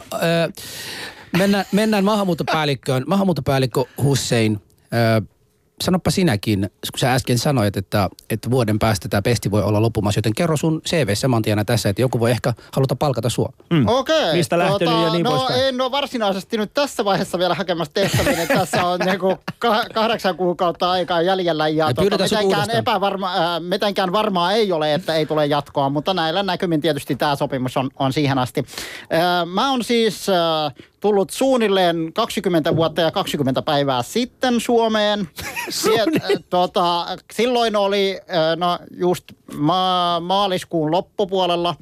[1.38, 3.04] mennään, mennään maahanmuuttopäällikköön.
[3.08, 4.62] Maahanmuuttopäällikkö Hussein,
[5.84, 6.60] sanoppa sinäkin,
[6.92, 10.58] kun sä äsken sanoit, että, että vuoden päästä tämä pesti voi olla loppumassa, joten kerro
[10.58, 13.54] sun CV saman tässä, että joku voi ehkä haluta palkata sua.
[13.70, 13.88] Mm.
[13.88, 14.24] Okei.
[14.24, 14.36] Okay.
[14.36, 15.62] Mistä lähtenyt tota, ja niin No poispäin.
[15.62, 19.38] en ole varsinaisesti nyt tässä vaiheessa vielä hakemassa tehtäviin, että tässä on niinku
[19.94, 25.16] kahdeksan kuukautta aikaa jäljellä ja, ja tuota, mitenkään, epävarma, äh, mitenkään varmaa ei ole, että
[25.16, 28.66] ei tule jatkoa, mutta näillä näkymin tietysti tämä sopimus on, on siihen asti.
[29.14, 35.30] Äh, mä oon siis äh, tullut suunnilleen 20 vuotta ja 20 päivää sitten Suomeen.
[35.70, 39.24] Siet, äh, tota, silloin oli äh, no, just
[39.58, 41.76] ma- maaliskuun loppupuolella.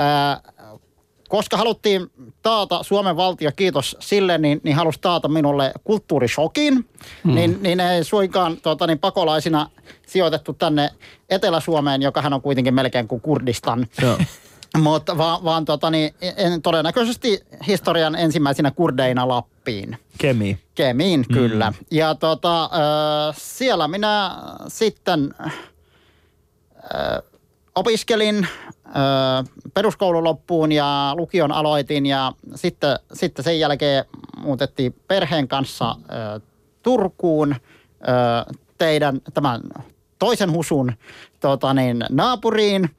[0.00, 0.54] Äh,
[1.28, 2.10] koska haluttiin
[2.42, 6.88] taata Suomen valtio, kiitos sille, niin, niin halusi taata minulle kulttuurishokin.
[7.24, 7.34] Hmm.
[7.34, 9.70] Niin, niin ei suinkaan tota, niin pakolaisina
[10.06, 10.90] sijoitettu tänne
[11.30, 13.86] Etelä-Suomeen, joka hän on kuitenkin melkein kuin Kurdistan.
[14.02, 14.18] Joo.
[14.82, 19.98] Mutta vaan, vaan tota, niin, en, todennäköisesti historian ensimmäisinä kurdeina Lappiin.
[20.18, 20.58] Kemiin.
[20.74, 21.34] Kemiin, mm.
[21.34, 21.72] kyllä.
[21.90, 24.30] Ja tota, äh, siellä minä
[24.68, 25.52] sitten äh,
[27.74, 28.48] opiskelin
[28.86, 34.04] äh, peruskoulun loppuun ja lukion aloitin ja sitten, sitten sen jälkeen
[34.36, 36.42] muutettiin perheen kanssa äh,
[36.82, 39.60] Turkuun äh, teidän tämän
[40.18, 40.92] toisen husun
[41.40, 42.90] tota niin, naapuriin–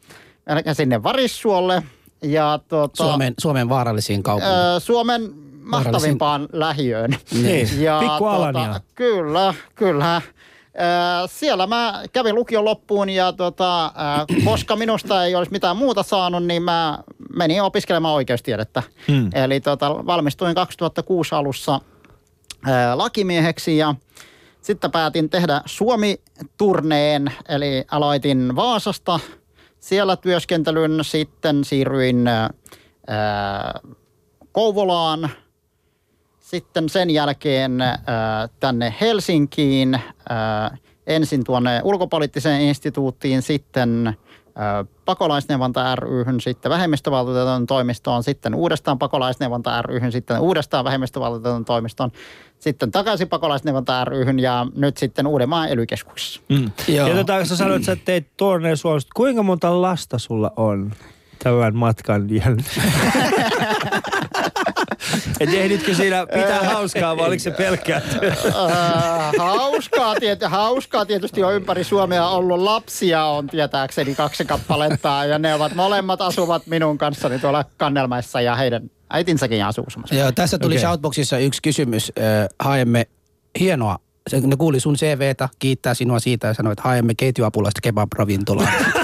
[0.73, 1.83] sinne Varissuolle.
[2.21, 4.55] Ja tuota, Suomen, Suomen vaarallisiin kaupunkiin.
[4.55, 5.31] Öö, Suomen
[5.61, 7.17] mahtavimpaan lähiöön.
[7.31, 10.21] Niin, ja Pikku tuota, Kyllä, kyllä.
[11.27, 13.91] Siellä mä kävin lukion loppuun ja tuota,
[14.45, 16.99] koska minusta ei olisi mitään muuta saanut, niin mä
[17.35, 18.83] menin opiskelemaan oikeustiedettä.
[19.07, 19.29] Hmm.
[19.33, 21.81] Eli tuota, valmistuin 2006 alussa
[22.95, 23.95] lakimieheksi ja
[24.61, 29.19] sitten päätin tehdä Suomi-turneen, eli aloitin Vaasasta–
[29.87, 30.99] siellä työskentelyn.
[31.01, 32.49] Sitten siirryin ää,
[34.51, 35.29] Kouvolaan.
[36.39, 37.97] Sitten sen jälkeen ää,
[38.59, 39.99] tänne Helsinkiin.
[40.29, 44.17] Ää, ensin tuonne ulkopoliittiseen instituuttiin, sitten
[45.05, 52.11] pakolaisneuvonta ryhyn, sitten vähemmistövaltuutetun toimistoon, sitten uudestaan pakolaisneuvonta ryhyn, sitten uudestaan vähemmistövaltuutetun toimistoon,
[52.59, 55.85] sitten takaisin pakolaisneuvonta ryhyn ja nyt sitten Uudenmaan ely
[56.49, 56.71] mm.
[56.87, 59.11] Ja tota, sä sanoit, että sä teit tuoneen Suomesta.
[59.15, 60.91] Kuinka monta lasta sulla on
[61.43, 62.93] tämän matkan jälkeen?
[65.39, 68.01] Et ehditkö siinä pitää hauskaa vai oliko se pelkkää
[68.47, 68.53] uh,
[69.37, 72.59] hauskaa, tiety, hauskaa tietysti on ympäri Suomea ollut.
[72.59, 78.55] Lapsia on tietääkseni kaksi kappaletta ja ne ovat molemmat asuvat minun kanssani tuolla Kannelmaissa ja
[78.55, 80.81] heidän äitinsäkin asuu Joo, tässä tuli okay.
[80.81, 82.11] Shoutboxissa yksi kysymys.
[82.19, 83.07] Äh, haemme
[83.59, 83.97] hienoa
[84.33, 88.67] ne kuuli sun CVtä, kiittää sinua siitä ja sanoi, että haemme ketjuapulaista kebab-ravintolaa.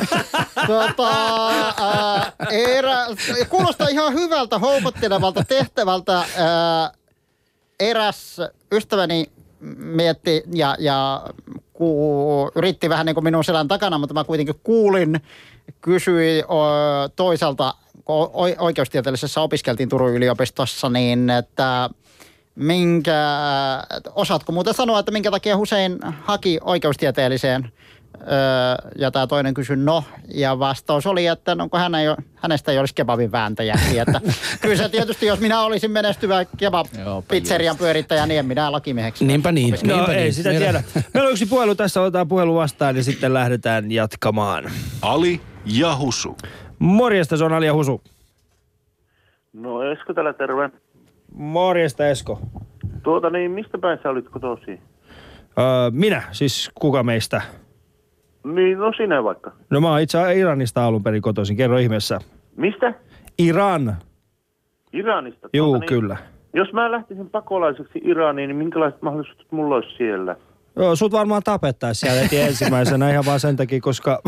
[0.67, 1.47] tota,
[1.77, 3.05] ää, erä,
[3.49, 6.17] kuulostaa ihan hyvältä, houkuttelevalta tehtävältä.
[6.17, 6.91] Ää,
[7.79, 9.25] eräs ystäväni
[9.77, 11.27] mietti ja, ja
[11.73, 15.21] ku, yritti vähän niin kuin minun selän takana, mutta mä kuitenkin kuulin,
[15.81, 16.63] kysyi o,
[17.15, 17.73] toisaalta,
[18.05, 21.89] kun oikeustieteellisessä opiskeltiin Turun yliopistossa, niin että
[22.55, 23.21] minkä,
[24.15, 27.71] osaatko muuten sanoa, että minkä takia Hussein haki oikeustieteelliseen
[28.97, 32.95] ja tämä toinen kysyi no, ja vastaus oli, että no, hän ei, hänestä ei olisi
[32.95, 33.99] kebabin vääntäjäksi.
[33.99, 34.21] Että
[34.61, 39.25] kyllä se tietysti, jos minä olisin menestyvä kebab-pizzerian pyörittäjä, niin en minä lakimieheksi.
[39.25, 39.75] Niinpä niin.
[39.87, 40.33] No niinpä ei niin.
[40.33, 40.83] sitä tiedä.
[41.13, 44.63] Meillä on yksi puhelu tässä, otetaan puhelu vastaan ja sitten lähdetään jatkamaan.
[45.01, 46.37] Ali ja Husu.
[46.79, 48.01] Morjesta, se on Ali ja Husu.
[49.53, 50.69] No Esko täällä terve.
[51.35, 52.39] Morjesta Esko.
[53.03, 54.71] Tuota niin, mistä päin sä olit kotosi?
[55.59, 57.41] Öö, minä, siis kuka meistä?
[58.43, 59.51] Niin, no sinä vaikka.
[59.69, 62.19] No mä oon itse Iranista alun perin kotoisin, kerro ihmeessä.
[62.55, 62.93] Mistä?
[63.37, 63.95] Iran.
[64.93, 65.49] Iranista.
[65.53, 66.17] Juu, Tuota niin, kyllä.
[66.53, 70.35] Jos mä lähtisin pakolaiseksi Iraniin, niin minkälaiset mahdollisuudet mulla olisi siellä?
[70.75, 74.21] Joo, sut varmaan tapettaisiin siellä heti ensimmäisenä ihan vaan sen takia, koska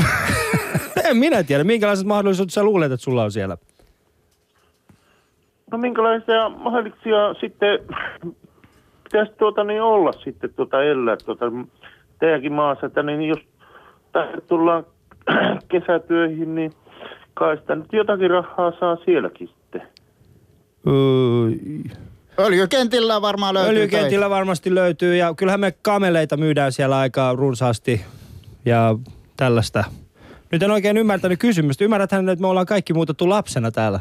[1.10, 3.58] en minä tiedä, minkälaiset mahdollisuudet sä luulet, että sulla on siellä.
[5.72, 7.80] No minkälaisia mahdollisuuksia sitten
[9.04, 11.46] pitäisi tuota niin olla sitten tuota elää tuota
[12.20, 13.40] teidänkin maassa, että niin jos
[14.16, 14.86] tänne tullaan
[15.72, 16.74] kesätyöihin, niin
[17.34, 19.82] kai sitä nyt jotakin rahaa saa sielläkin sitten.
[20.88, 21.52] Öö,
[22.40, 28.02] Öljykentillä varmaan löytyy öljykentillä varmasti löytyy ja kyllähän me kameleita myydään siellä aika runsaasti
[28.66, 28.96] ja
[29.38, 29.84] tällaista.
[30.52, 31.84] Nyt en oikein ymmärtänyt kysymystä.
[31.84, 34.00] Ymmärräthän, että me ollaan kaikki muutettu lapsena täällä,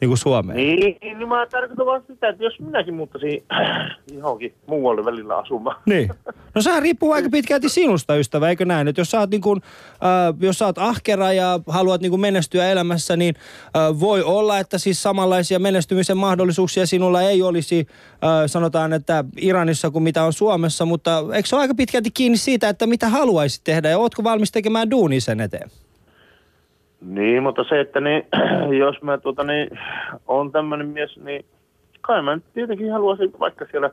[0.00, 0.56] niin kuin Suomeen.
[0.56, 3.42] Niin, niin mä tarkoitan vaan sitä, että jos minäkin muuttaisin
[4.18, 5.76] johonkin muualle välillä asumaan.
[5.86, 6.10] Niin.
[6.54, 8.88] No sehän riippuu aika pitkälti sinusta, ystävä, eikö näin?
[8.88, 9.60] Että jos sä oot, niin kun,
[9.92, 13.34] äh, jos sä oot ahkera ja haluat niin kun menestyä elämässä, niin
[13.76, 19.90] äh, voi olla, että siis samanlaisia menestymisen mahdollisuuksia sinulla ei olisi, äh, sanotaan, että Iranissa
[19.90, 23.64] kuin mitä on Suomessa, mutta eikö se ole aika pitkälti kiinni siitä, että mitä haluaisit
[23.64, 25.70] tehdä ja ootko valmis tekemään duuni sen eteen?
[27.00, 28.22] Niin, mutta se, että niin,
[28.78, 29.78] jos mä tuota niin,
[30.26, 31.44] on tämmöinen mies, niin
[32.00, 33.90] kai mä nyt tietenkin haluaisin vaikka siellä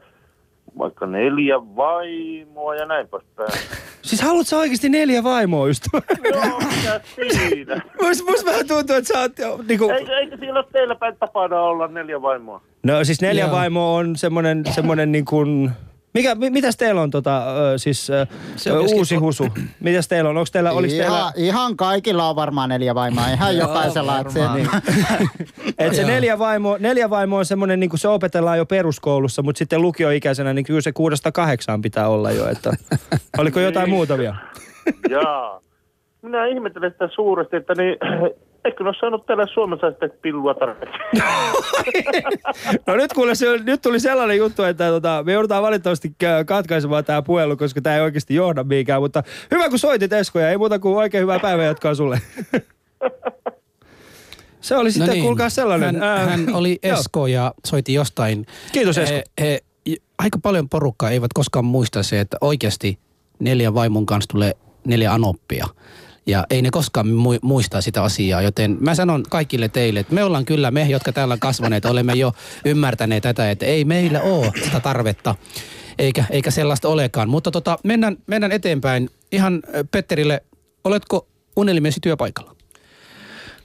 [0.77, 3.49] vaikka neljä vaimoa ja näin poispäin.
[4.01, 6.01] Siis haluat sä oikeasti neljä vaimoa, ystävä?
[6.33, 7.81] Joo, mitä siinä?
[8.01, 9.89] Musta must vähän tuntuu, että sä oot jo, niinku...
[9.89, 12.61] Eikö, eikö siellä ole teillä päin tapana olla neljä vaimoa?
[12.83, 13.51] No siis neljä Joo.
[13.51, 15.71] vaimoa on semmonen, semmonen niin kuin...
[16.17, 19.47] Mikä, mi, mitäs teillä on tota, ö, siis ö, Se on uusi husu?
[19.79, 20.37] Mitäs teillä on?
[20.37, 24.19] Onko teillä, oliks ihan, teillä, ihan kaikilla on varmaan neljä vaimaa, ihan jokaisella.
[24.19, 24.81] että Se, varmaan.
[25.79, 29.59] et se neljä vaimo, neljä vaimo on semmonen, niin kuin se opetellaan jo peruskoulussa, mutta
[29.59, 32.73] sitten lukioikäisenä, niin kyllä se kuudesta kahdeksaan pitää olla jo, että
[33.37, 34.35] oliko jotain muuta vielä?
[35.09, 35.61] Jaa.
[36.21, 37.97] Minä ihmettelen sitä suuresti, että niin,
[38.67, 40.97] eikö ne ole saanut täällä Suomessa sitten pillua tarpeeksi?
[42.87, 47.21] No nyt kuule, se, nyt tuli sellainen juttu, että tota, me joudutaan valitettavasti katkaisemaan tämä
[47.21, 49.01] puhelu, koska tämä ei oikeasti johda mihinkään.
[49.01, 52.21] Mutta hyvä kun soitit Esko ja ei muuta kuin oikein hyvää päivää jatkaa sulle.
[54.61, 55.23] Se oli sitten, no niin.
[55.23, 55.95] kuulkaa sellainen.
[55.95, 56.79] Hän, Ää, hän oli.
[56.83, 58.45] Esko ja soitti jostain.
[58.71, 59.15] Kiitos Esko.
[59.15, 59.61] He, he,
[60.19, 62.99] aika paljon porukkaa eivät koskaan muista se, että oikeasti
[63.39, 64.53] neljän vaimon kanssa tulee
[64.85, 65.67] neljä anoppia.
[66.27, 70.23] Ja ei ne koskaan mu- muista sitä asiaa, joten mä sanon kaikille teille, että me
[70.23, 72.31] ollaan kyllä, me jotka täällä on kasvaneet, olemme jo
[72.65, 75.35] ymmärtäneet tätä, että ei meillä ole sitä tarvetta,
[75.99, 77.29] eikä, eikä sellaista olekaan.
[77.29, 79.09] Mutta tota, mennään, mennään eteenpäin.
[79.31, 79.61] Ihan
[79.91, 80.43] Petterille,
[80.83, 82.55] oletko unelmiesi työpaikalla?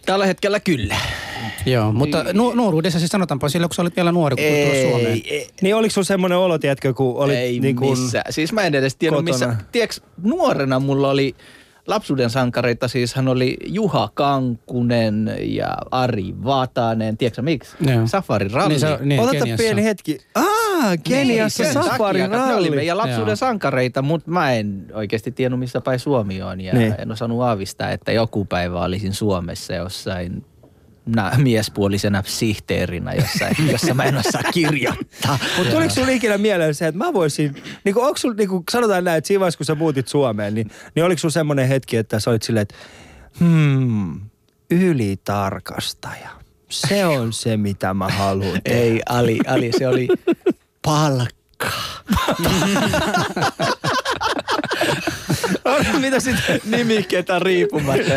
[0.07, 0.97] Tällä hetkellä kyllä.
[1.67, 4.91] Joo, mutta nu- nuoruudessa siis sanotaanpa silloin, kun sä olit vielä nuori, kun tulit tulla
[4.91, 5.13] Suomeen.
[5.13, 8.33] Ei, ei, Niin oliko sulla semmoinen olo, tiedätkö, kun olit ei niin kuin, missään.
[8.33, 9.33] Siis mä en edes tiedä kotona.
[9.33, 9.57] missä.
[9.73, 11.35] Tiedätkö, nuorena mulla oli
[11.87, 17.17] lapsuuden sankareita, siis hän oli Juha Kankunen ja Ari Vatanen.
[17.17, 17.77] Tiedätkö miksi?
[17.81, 18.07] Joo.
[18.07, 18.69] Safari Ralli.
[18.69, 19.63] Niin se- niin, Keniassa.
[19.63, 20.19] pieni hetki.
[20.35, 20.45] Ah,
[21.05, 22.71] Keniassa Niin, Safari takia, että Ne oli Ralli.
[22.71, 23.37] meidän lapsuuden Joo.
[23.37, 26.61] sankareita, mutta mä en oikeasti tiennyt missä päin Suomi on.
[26.61, 26.95] Ja Niin.
[26.99, 30.45] en osannut aavistaa, että joku päivä olisin Suomessa jossain
[31.07, 35.39] na, miespuolisena sihteerinä jossain, jossa mä en osaa kirjoittaa.
[35.57, 38.65] Mutta tuliko sulla ikinä mieleen se, että mä voisin, niin kuin, onko sulla, niin kuin
[38.71, 41.97] sanotaan näin, että siinä vaiheessa, kun sä muutit Suomeen, niin, niin oliko sulla semmoinen hetki,
[41.97, 42.75] että sä olit silleen, että
[43.41, 44.21] hmm,
[44.71, 46.31] ylitarkastaja.
[46.69, 48.81] Se on se, mitä mä haluan tehdä.
[48.81, 50.09] Ei, Ali, Ali, se oli
[50.83, 51.71] palkka.
[56.01, 56.61] Mitä sitten?
[56.65, 58.13] Nimiketä riippumatta.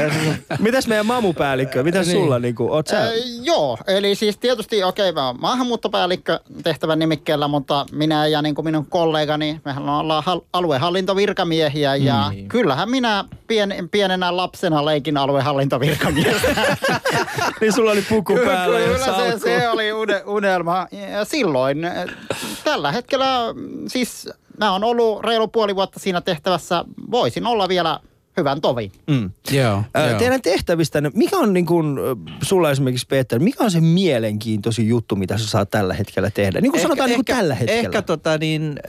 [0.59, 1.83] Mitäs meidän mamupäällikkö?
[1.83, 2.17] Mitäs Niin.
[2.17, 3.01] sulla niinku, oot sä?
[3.03, 3.09] Äh,
[3.41, 8.65] joo, eli siis tietysti okei, mä oon maahanmuuttopäällikkö tehtävän nimikkeellä, mutta minä ja niin kuin
[8.65, 12.47] minun kollegani, mehän ollaan hal- aluehallintovirkamiehiä ja Niin.
[12.49, 16.47] kyllähän minä pien, pienenä lapsena leikin aluehallintovirkamiestä.
[17.61, 20.87] niin sulla oli puku päällä ja Kyllä se, se oli une, unelma.
[21.11, 22.05] Ja silloin, eh,
[22.63, 26.85] tällä hetkellä, mm, siis mä oon ollut reilu puoli vuotta siinä tehtävässä.
[27.11, 27.99] Voisin olla vielä
[28.37, 28.91] hyvän tovin.
[29.07, 29.31] Mm.
[29.51, 30.19] Joo, Ö, joo.
[30.19, 31.97] Teidän tehtävistä, mikä on niin kuin,
[32.43, 36.61] sulla esimerkiksi Peter, mikä on se mielenkiintoisin juttu, mitä sä saat tällä hetkellä tehdä?
[36.61, 37.79] Niin kuin sanotaan niin kuin tällä hetkellä.
[37.79, 38.79] Ehkä tota niin,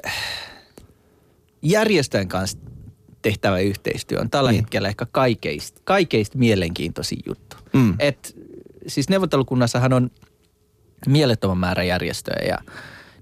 [1.62, 2.58] järjestöjen kanssa
[3.22, 4.60] tehtävä yhteistyö on tällä niin.
[4.60, 7.56] hetkellä ehkä kaikeista, kaikeista mielenkiintoisin juttu.
[7.72, 7.94] Mm.
[7.98, 8.36] Et,
[8.86, 10.10] siis neuvottelukunnassahan on
[11.06, 12.58] mielettömän määrä järjestöjä ja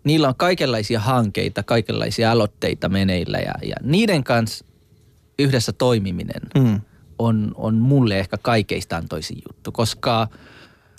[0.05, 4.65] niillä on kaikenlaisia hankkeita, kaikenlaisia aloitteita meneillä ja, ja niiden kanssa
[5.39, 6.81] yhdessä toimiminen mm.
[7.19, 10.29] on, on mulle ehkä kaikeista antoisin juttu, koska–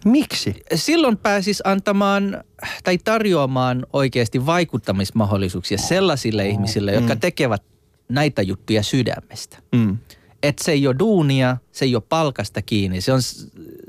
[0.05, 0.63] Miksi?
[0.75, 2.43] Silloin pääsis antamaan
[2.83, 7.19] tai tarjoamaan oikeasti vaikuttamismahdollisuuksia sellaisille oh, ihmisille, jotka mm.
[7.19, 7.63] tekevät
[8.09, 9.57] näitä juttuja sydämestä.
[9.71, 9.97] Mm
[10.47, 13.01] että se ei ole duunia, se ei ole palkasta kiinni.
[13.01, 13.21] Se on,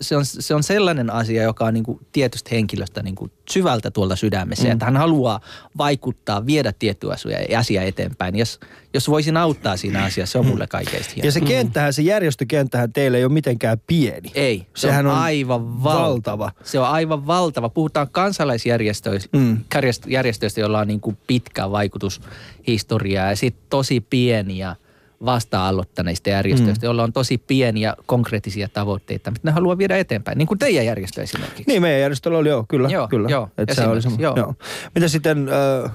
[0.01, 3.91] se on, se on sellainen asia, joka on niin kuin tietystä henkilöstä niin kuin syvältä
[3.91, 4.65] tuolta sydämessä.
[4.65, 4.73] Mm.
[4.73, 5.41] Että hän haluaa
[5.79, 7.17] vaikuttaa, viedä tiettyä
[7.59, 8.37] asiaa eteenpäin.
[8.37, 8.61] Jos,
[8.95, 13.19] jos voisin auttaa siinä asiassa, se on mulle kaikkein Ja se kenttähän, se järjestökenttähän teille
[13.19, 14.31] ei ole mitenkään pieni.
[14.35, 16.03] Ei, se Sehän on, on aivan valtava.
[16.03, 16.53] valtava.
[16.65, 17.69] Se on aivan valtava.
[17.69, 19.61] Puhutaan kansalaisjärjestöistä, mm.
[20.07, 24.77] järjestöistä, joilla on niin kuin pitkä vaikutushistoria ja sitten tosi pieniä–
[25.25, 26.87] vasta-aloittaneista järjestöistä, mm.
[26.87, 31.23] joilla on tosi pieniä konkreettisia tavoitteita, mitä ne haluaa viedä eteenpäin, niin kuin teidän järjestö
[31.23, 31.65] esimerkiksi.
[31.67, 32.89] Niin, meidän järjestöllä oli joo, kyllä.
[32.89, 33.29] Joo, kyllä.
[33.29, 34.37] joo, että se oli joo.
[34.37, 34.55] joo.
[34.95, 35.49] Mitä sitten
[35.85, 35.91] äh,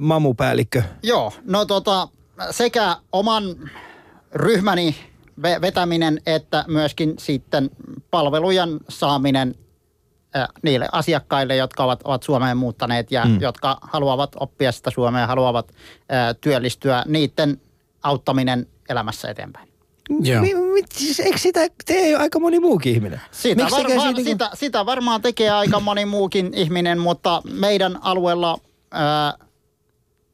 [0.00, 0.82] mamupäällikkö?
[1.02, 2.08] Joo, no tota,
[2.50, 3.42] sekä oman
[4.32, 4.96] ryhmäni
[5.42, 7.70] vetäminen että myöskin sitten
[8.10, 9.54] palvelujen saaminen
[10.36, 13.40] äh, niille asiakkaille, jotka ovat, ovat Suomeen muuttaneet ja mm.
[13.40, 17.60] jotka haluavat oppia sitä Suomea, haluavat äh, työllistyä, niiden
[18.02, 19.68] auttaminen elämässä eteenpäin.
[20.20, 20.42] Joo.
[20.42, 23.20] Mi, mi, siis eikö sitä tee aika moni muukin ihminen?
[23.30, 24.56] Sitä, varmaan, siitä, sitä, kun...
[24.58, 28.58] sitä varmaan tekee aika moni muukin ihminen, mutta meidän alueella
[28.90, 29.34] ää,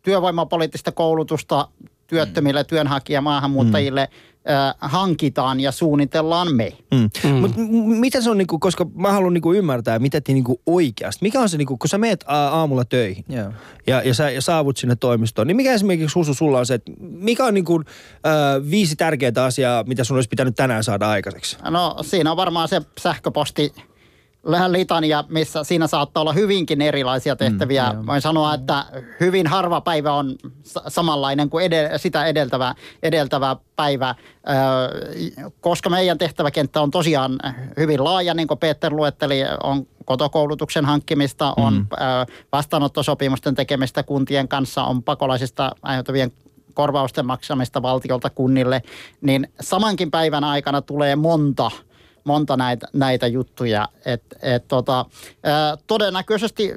[0.03, 1.69] työvoimapoliittista koulutusta
[2.07, 2.67] työttömille mm.
[2.67, 4.34] työnhakija maahanmuuttajille mm
[4.81, 6.73] hankitaan ja suunnitellaan me.
[6.91, 7.11] Mm.
[7.25, 7.31] Mm.
[7.31, 7.53] Mut
[7.87, 11.49] mitä se on, niinku, koska mä haluan niinku ymmärtää, mitä te niinku oikeasti, mikä on
[11.49, 13.53] se, niinku, kun sä meet aamulla töihin yeah.
[13.87, 16.93] ja, ja sä ja saavut sinne toimistoon, niin mikä esimerkiksi Husu sulla on se, että
[17.01, 17.83] mikä on niinku,
[18.27, 21.57] äh, viisi tärkeää asiaa, mitä sun olisi pitänyt tänään saada aikaiseksi?
[21.71, 23.73] No siinä on varmaan se sähköposti
[24.69, 27.93] litania, missä siinä saattaa olla hyvinkin erilaisia tehtäviä.
[27.93, 28.85] Mm, Voin sanoa, että
[29.21, 30.37] hyvin harva päivä on
[30.89, 34.15] samanlainen kuin edel, sitä edeltävä, edeltävä päivä,
[35.61, 37.39] koska meidän tehtäväkenttä on tosiaan
[37.77, 41.87] hyvin laaja, niin kuin Peter luetteli, on kotokoulutuksen hankkimista, on mm.
[42.53, 46.33] vastaanottosopimusten tekemistä kuntien kanssa, on pakolaisista aiheutuvien
[46.75, 48.83] korvausten maksamista valtiolta kunnille,
[49.21, 51.71] niin samankin päivän aikana tulee monta–
[52.25, 53.89] monta näitä, näitä juttuja.
[54.05, 55.07] Et, et tota,
[55.43, 56.73] ää, todennäköisesti,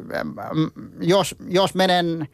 [1.01, 2.27] jos, jos menen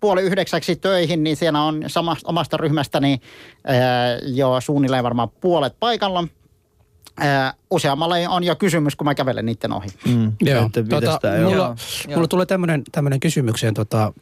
[0.00, 3.20] puoli yhdeksäksi töihin, niin siellä on samasta, omasta ryhmästäni
[3.64, 3.76] ää,
[4.22, 6.24] jo suunnilleen varmaan puolet paikalla.
[7.16, 9.88] Ää, useammalla on jo kysymys, kun mä kävelen niiden ohi.
[10.06, 10.32] Mm.
[10.40, 10.70] Joo.
[10.90, 11.76] Tota, mulla,
[12.14, 12.46] mulla tulee
[12.92, 14.12] tämmöinen kysymykseen tota,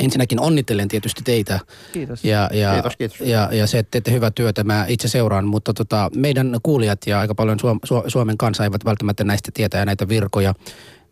[0.00, 1.60] Ensinnäkin onnittelen tietysti teitä.
[1.92, 2.24] Kiitos.
[2.24, 3.20] Ja, ja, kiitos, kiitos.
[3.20, 7.20] Ja, ja se, että teette hyvää työtä, mä itse seuraan, mutta tota, meidän kuulijat ja
[7.20, 10.54] aika paljon Suom- Su- Suomen kansa eivät välttämättä näistä tietää ja näitä virkoja.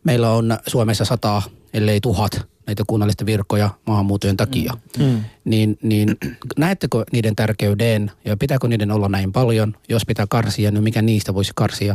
[0.05, 1.43] Meillä on Suomessa sataa,
[1.75, 4.73] ellei tuhat näitä kunnallista virkoja maahanmuutojen takia.
[4.99, 5.05] Mm.
[5.05, 5.25] Mm.
[5.45, 6.17] Niin, niin
[6.59, 9.77] näettekö niiden tärkeyden ja pitääkö niiden olla näin paljon?
[9.89, 11.95] Jos pitää karsia, niin mikä niistä voisi karsia?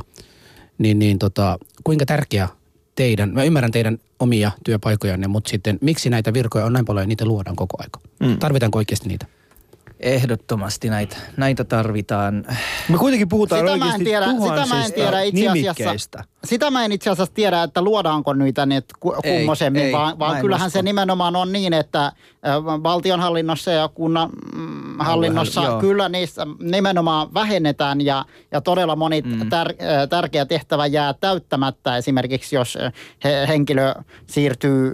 [0.78, 2.50] Niin, niin tota, kuinka tärkeä
[2.96, 7.08] teidän, mä ymmärrän teidän omia työpaikojanne, mutta sitten miksi näitä virkoja on näin paljon ja
[7.08, 8.00] niitä luodaan koko aika?
[8.20, 8.38] Mm.
[8.38, 9.26] Tarvitaanko oikeasti niitä?
[10.00, 12.46] Ehdottomasti näitä, näitä tarvitaan.
[12.90, 16.86] Me kuitenkin puhutaan sitä mä en tiedä, sitä mä en tiedä itse asiassa, Sitä mä
[16.86, 20.80] en itse asiassa tiedä, että luodaanko niitä nyt kummosemmin, ei, vaan, vaan kyllähän usko.
[20.80, 22.12] se nimenomaan on niin, että
[22.84, 29.50] valtionhallinnossa ja kunnan mm, hallinnossa Aluehalli, kyllä niissä nimenomaan vähennetään ja, ja todella moni mm.
[29.50, 29.74] tär,
[30.10, 31.98] tärkeä tehtävä jää täyttämättä.
[31.98, 32.78] Esimerkiksi jos
[33.24, 33.94] he, henkilö
[34.28, 34.94] siirtyy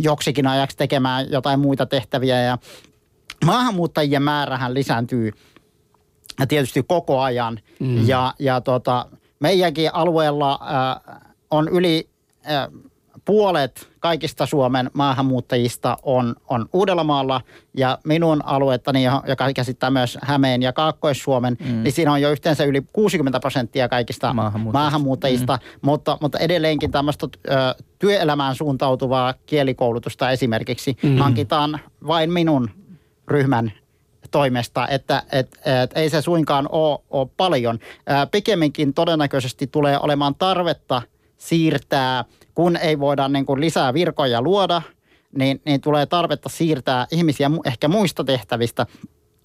[0.00, 2.58] joksikin ajaksi tekemään jotain muita tehtäviä ja
[3.44, 5.32] maahanmuuttajien määrähän lisääntyy
[6.48, 7.58] tietysti koko ajan.
[7.80, 8.08] Mm.
[8.08, 9.06] Ja, ja tota,
[9.40, 11.20] meidänkin alueella äh,
[11.50, 12.08] on yli
[12.50, 12.68] äh,
[13.24, 17.40] puolet kaikista Suomen maahanmuuttajista on, on Uudellamaalla
[17.76, 21.82] ja minun aluettani, joka käsittää myös Hämeen ja Kaakkois-Suomen, mm.
[21.82, 25.78] niin siinä on jo yhteensä yli 60 prosenttia kaikista maahanmuuttajista, maahanmuuttajista mm.
[25.82, 27.50] mutta, mutta edelleenkin tämmöistä ö,
[27.98, 31.16] työelämään suuntautuvaa kielikoulutusta esimerkiksi mm.
[31.16, 32.70] hankitaan vain minun
[33.28, 33.72] ryhmän
[34.30, 37.78] toimesta, että et, et, ei se suinkaan ole, ole paljon.
[38.30, 41.02] Pikemminkin todennäköisesti tulee olemaan tarvetta
[41.36, 44.82] siirtää, kun ei voida niin kuin lisää virkoja luoda,
[45.36, 48.86] niin, niin tulee tarvetta siirtää ihmisiä ehkä muista tehtävistä,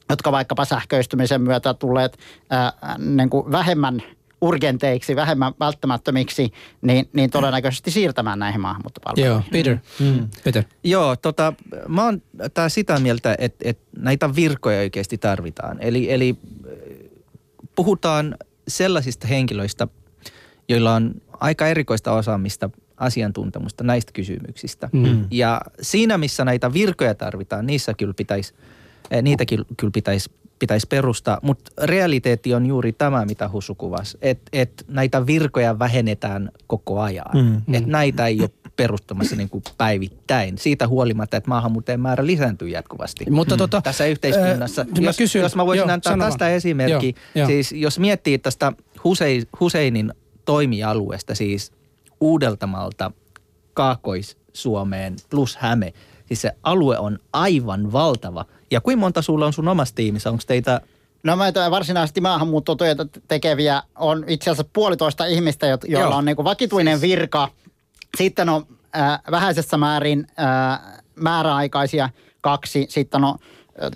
[0.09, 2.17] jotka vaikkapa sähköistymisen myötä tulleet
[2.49, 4.03] ää, niin kuin vähemmän
[4.43, 9.31] urgenteiksi, vähemmän välttämättömiksi, niin, niin todennäköisesti siirtämään näihin maahanmuuttopalveluihin.
[9.31, 9.77] Joo, Peter.
[9.99, 10.29] Mm.
[10.43, 10.63] Peter.
[10.83, 11.53] Joo, tota,
[11.87, 12.21] mä oon
[12.53, 15.77] tää sitä mieltä, että, että näitä virkoja oikeasti tarvitaan.
[15.81, 16.37] Eli, eli
[17.75, 18.35] puhutaan
[18.67, 19.87] sellaisista henkilöistä,
[20.69, 24.89] joilla on aika erikoista osaamista, asiantuntemusta näistä kysymyksistä.
[24.91, 25.25] Mm.
[25.31, 28.53] Ja siinä, missä näitä virkoja tarvitaan, niissä kyllä pitäisi,
[29.11, 29.45] eh, niitä
[29.77, 30.31] kyllä pitäisi
[30.63, 36.51] pitäisi perustaa, mutta realiteetti on juuri tämä, mitä Husu kuvasi, että et näitä virkoja vähennetään
[36.67, 37.25] koko ajan.
[37.33, 37.75] Mm.
[37.75, 40.57] Että näitä ei ole perustamassa niin kuin päivittäin.
[40.57, 44.81] Siitä huolimatta, että maahanmuuttajien määrä lisääntyy jatkuvasti Mutta tota, tässä yhteiskunnassa.
[44.81, 46.55] Äh, jos, mä kysyn, jos mä voisin joo, antaa tästä vaan.
[46.55, 47.77] esimerkki, joo, siis jo.
[47.77, 50.13] jos miettii tästä Husein, Huseinin
[50.45, 51.71] toimialueesta, siis
[52.21, 53.11] Uudeltamalta
[53.73, 55.93] Kaakois-Suomeen plus Häme,
[56.25, 58.45] siis se alue on aivan valtava.
[58.73, 60.29] Ja kuinka monta sulla on sun omassa tiimissä?
[60.29, 60.81] Onko teitä
[61.23, 66.17] No meitä varsinaisesti maahanmuuttotyötä tekeviä on itse asiassa puolitoista ihmistä, joilla Joo.
[66.17, 67.11] on niin kuin vakituinen siis...
[67.11, 67.49] virka.
[68.17, 68.65] Sitten on
[68.95, 70.79] äh, vähäisessä määrin äh,
[71.15, 72.09] määräaikaisia
[72.41, 72.85] kaksi.
[72.89, 73.35] Sitten on
[73.83, 73.91] äh,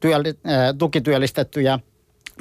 [0.00, 1.78] työli, äh, tukityöllistettyjä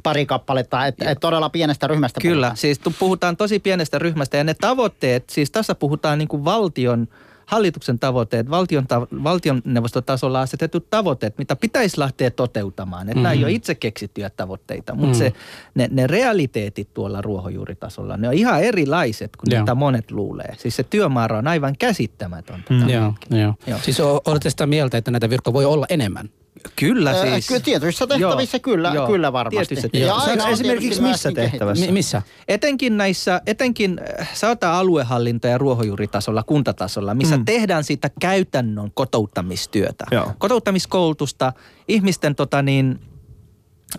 [0.03, 2.57] pari kappaletta, että et todella pienestä ryhmästä Kyllä, puhutaan.
[2.57, 7.07] siis puhutaan tosi pienestä ryhmästä ja ne tavoitteet, siis tässä puhutaan niin kuin valtion–
[7.45, 13.01] hallituksen tavoitteet, valtion, ta, valtionneuvostotasolla asetetut tavoitteet, mitä pitäisi lähteä toteuttamaan.
[13.01, 13.23] Että mm-hmm.
[13.23, 15.19] nämä ei ole itse keksittyjä tavoitteita, mutta mm.
[15.19, 15.33] se,
[15.75, 20.55] ne, ne realiteetit tuolla ruohonjuuritasolla, ne on ihan erilaiset kuin mitä monet luulee.
[20.57, 22.73] Siis se työmäärä on aivan käsittämätöntä.
[22.73, 22.89] Mm.
[22.89, 23.53] Joo, joo.
[23.67, 23.79] joo.
[23.81, 26.29] Siis olette sitä mieltä, että näitä virkoja voi olla enemmän?
[26.75, 27.47] Kyllä siis.
[27.47, 29.75] Kyllä tietyissä tehtävissä joo, kyllä, joo, kyllä varmasti.
[29.93, 31.85] Ja aina esimerkiksi missä tehtävässä?
[31.85, 32.21] M- missä?
[32.47, 37.45] Etenkin näissä, etenkin äh, sanotaan aluehallinta- ja ruohonjuuritasolla, kuntatasolla, missä mm.
[37.45, 40.05] tehdään siitä käytännön kotouttamistyötä.
[40.11, 40.31] Joo.
[40.37, 41.53] Kotouttamiskoulutusta,
[41.87, 42.99] ihmisten tota niin,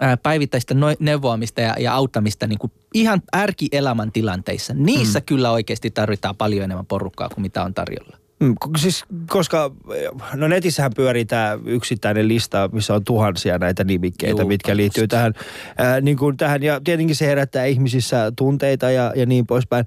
[0.02, 4.74] äh, päivittäistä neuvoamista ja, ja auttamista niin kuin ihan ärkielämän tilanteissa.
[4.74, 5.24] Niissä mm.
[5.24, 8.23] kyllä oikeasti tarvitaan paljon enemmän porukkaa kuin mitä on tarjolla.
[8.40, 9.70] Mm, siis koska,
[10.34, 15.32] no netissähän pyörii tämä yksittäinen lista, missä on tuhansia näitä nimikkeitä, Juu, mitkä liittyy tähän,
[15.78, 16.62] ää, niin kuin tähän.
[16.62, 19.84] Ja tietenkin se herättää ihmisissä tunteita ja, ja niin poispäin.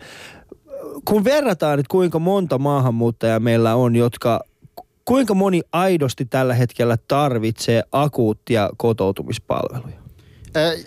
[1.05, 4.43] Kun verrataan, että kuinka monta maahanmuuttajaa meillä on, jotka
[5.05, 9.97] kuinka moni aidosti tällä hetkellä tarvitsee akuuttia kotoutumispalveluja?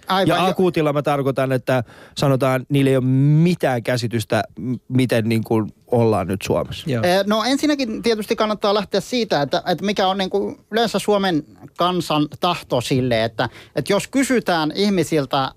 [0.07, 0.29] Aivan.
[0.29, 1.85] Ja akuutilla mä tarkoitan, että
[2.17, 3.05] sanotaan, niillä ei ole
[3.43, 4.45] mitään käsitystä,
[4.89, 6.91] miten niin kuin ollaan nyt Suomessa.
[6.91, 7.03] Joo.
[7.27, 11.45] No ensinnäkin tietysti kannattaa lähteä siitä, että, että mikä on niin kuin yleensä Suomen
[11.77, 15.53] kansan tahto sille, että, että jos kysytään ihmisiltä,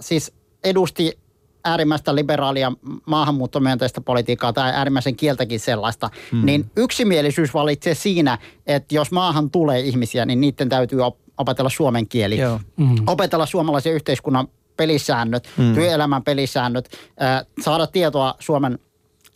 [0.00, 0.32] siis
[0.64, 1.18] edusti
[1.64, 2.72] äärimmäistä liberaalia
[3.06, 6.46] maahanmuuttomyönteistä politiikkaa tai äärimmäisen kieltäkin sellaista, hmm.
[6.46, 10.98] niin yksimielisyys valitsee siinä, että jos maahan tulee ihmisiä, niin niiden täytyy
[11.38, 12.60] opetella suomen kieli, Joo.
[12.76, 12.96] Mm.
[13.06, 15.74] opetella suomalaisen yhteiskunnan pelisäännöt, mm.
[15.74, 16.88] työelämän pelisäännöt,
[17.22, 18.78] äh, saada tietoa Suomen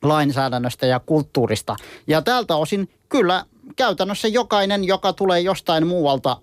[0.03, 1.77] lainsäädännöstä ja kulttuurista.
[2.07, 3.45] Ja tältä osin kyllä
[3.77, 6.37] käytännössä jokainen, joka tulee jostain muualta,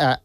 [0.00, 0.20] äh,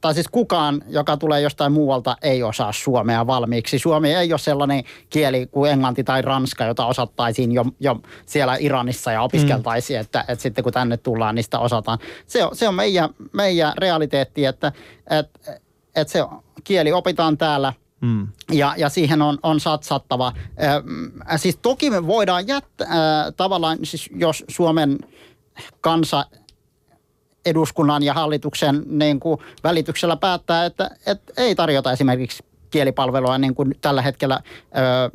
[0.00, 3.78] tai siis kukaan, joka tulee jostain muualta, ei osaa suomea valmiiksi.
[3.78, 7.96] Suomi ei ole sellainen kieli kuin englanti tai ranska, jota osattaisiin jo, jo
[8.26, 10.00] siellä Iranissa ja opiskeltaisiin, mm.
[10.00, 11.98] että, että sitten kun tänne tullaan, sitä osataan.
[12.26, 14.72] Se on, se on meidän, meidän realiteetti, että,
[15.10, 15.60] että,
[15.96, 16.24] että se
[16.64, 17.72] kieli opitaan täällä–
[18.04, 18.28] Mm.
[18.52, 20.32] Ja, ja siihen on, on satsattava.
[20.36, 24.98] Äh, siis toki me voidaan jättää tavallaan, siis jos Suomen
[25.80, 26.24] kansa
[27.46, 33.74] eduskunnan ja hallituksen niin kuin välityksellä päättää, että, että ei tarjota esimerkiksi kielipalvelua niin kuin
[33.80, 35.10] tällä hetkellä ö,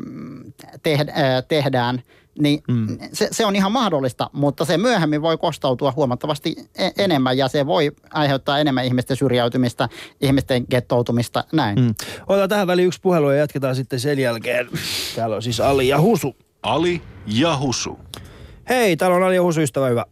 [1.48, 2.04] tehdään,
[2.40, 2.98] niin mm.
[3.14, 7.66] se, se on ihan mahdollista, mutta se myöhemmin voi kostautua huomattavasti e- enemmän ja se
[7.66, 9.90] voi aiheuttaa enemmän ihmisten syrjäytymistä,
[10.22, 11.80] ihmisten gettoutumista, näin.
[11.80, 11.96] Mm.
[12.28, 14.68] Otetaan tähän väliin yksi puhelu ja jatketaan sitten sen jälkeen.
[15.16, 16.36] Täällä on siis Ali ja Husu.
[16.64, 18.00] Ali ja Husu.
[18.70, 20.06] Hei, täällä on Ali ja Husu, ystävä hyvä.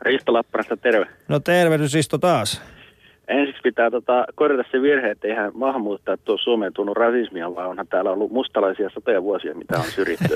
[0.00, 1.06] Risto Lappalasta, terve.
[1.28, 2.60] No tervehdys Risto taas.
[3.28, 7.86] Ensiksi pitää tota, korjata se virhe, että eihän maahanmuuttajat tuo Suomeen tunnu rasismia, vaan onhan
[7.86, 10.34] täällä ollut mustalaisia satoja vuosia, mitä on syrjitty.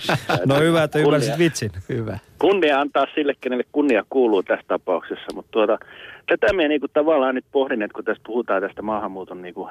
[0.48, 1.70] no hyvä, että ymmärsit vitsin.
[1.88, 2.18] Hyvä.
[2.38, 5.78] Kunnia antaa sille, kenelle kunnia kuuluu tässä tapauksessa, mutta tuota,
[6.26, 9.70] tätä me niinku tavallaan nyt pohdin, että kun tässä puhutaan tästä maahanmuuton niinku,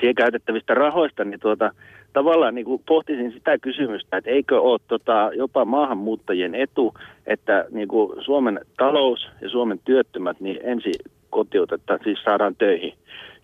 [0.00, 1.70] siihen käytettävistä rahoista, niin tuota,
[2.12, 6.94] tavallaan niin kuin pohtisin sitä kysymystä, että eikö ole tota, jopa maahanmuuttajien etu,
[7.26, 10.92] että niin kuin Suomen talous ja Suomen työttömät niin ensi
[11.30, 12.92] kotiutetta, siis saadaan töihin.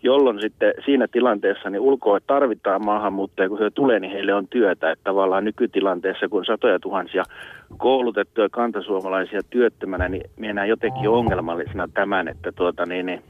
[0.03, 4.91] Jolloin sitten siinä tilanteessa niin ulkoa tarvitaan maahanmuuttajia, kun he tulee, niin heille on työtä.
[4.91, 7.23] Että tavallaan nykytilanteessa, kun satoja tuhansia
[7.77, 13.21] koulutettuja kantasuomalaisia työttömänä, niin minä jotenkin ongelmallisena tämän, että tuota, niin, niin,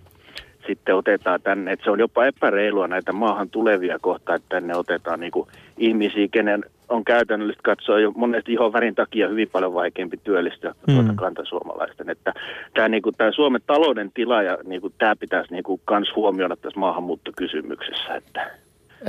[0.67, 5.19] sitten otetaan tänne, että se on jopa epäreilua näitä maahan tulevia kohtaa, että tänne otetaan
[5.19, 5.47] niin kuin
[5.77, 11.11] ihmisiä, kenen on käytännöllisesti katsoa jo monesti ihon värin takia hyvin paljon vaikeampi työllistyä tuota
[11.11, 11.15] mm.
[11.15, 12.09] kantasuomalaisten.
[12.09, 12.33] Että
[12.73, 16.07] tämä, niin kuin, tämä Suomen talouden tila ja niin kuin, tämä pitäisi niin kuin, kans
[16.15, 18.15] huomioida tässä maahanmuuttokysymyksessä.
[18.15, 18.51] Että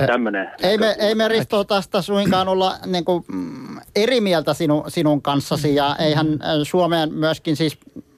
[0.07, 4.83] tämmönen, ei, me, ei me Risto tästä suinkaan olla niin kuin, mm, eri mieltä sinu,
[4.87, 6.27] sinun kanssasi ja eihän
[6.63, 7.77] Suomeen myöskin siis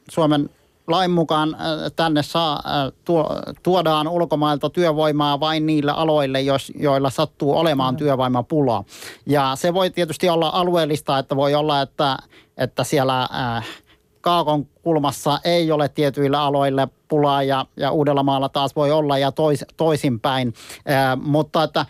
[0.10, 0.50] Suomen
[0.90, 1.60] lain mukaan äh,
[1.96, 3.30] tänne saa, äh, tuo,
[3.64, 8.84] tuodaan ulkomailta työvoimaa vain niille aloille, jos, joilla sattuu olemaan työvoimapula.
[9.26, 12.18] Ja se voi tietysti olla alueellista, että voi olla, että,
[12.58, 13.66] että siellä äh,
[14.22, 19.66] Kaakon kulmassa ei ole tietyillä aloille pulaa ja, ja Uudellamaalla taas voi olla ja tois,
[19.78, 20.54] toisinpäin.
[20.90, 21.88] Äh, mutta että äh,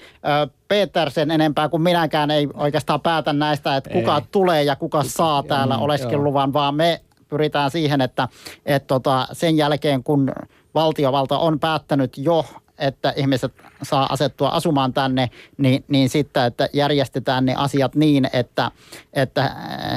[0.68, 4.24] Peter sen enempää kuin minäkään ei oikeastaan päätä näistä, että kuka ei.
[4.32, 8.28] tulee ja kuka saa täällä mm, oleskeluvan, vaan me pyritään siihen, että,
[8.66, 10.32] että tota, sen jälkeen kun
[10.74, 12.46] valtiovalta on päättänyt jo
[12.80, 13.54] että ihmiset
[13.84, 18.72] saa asettua asumaan tänne, niin, niin sitten, että järjestetään ne asiat niin, että,
[19.14, 19.50] että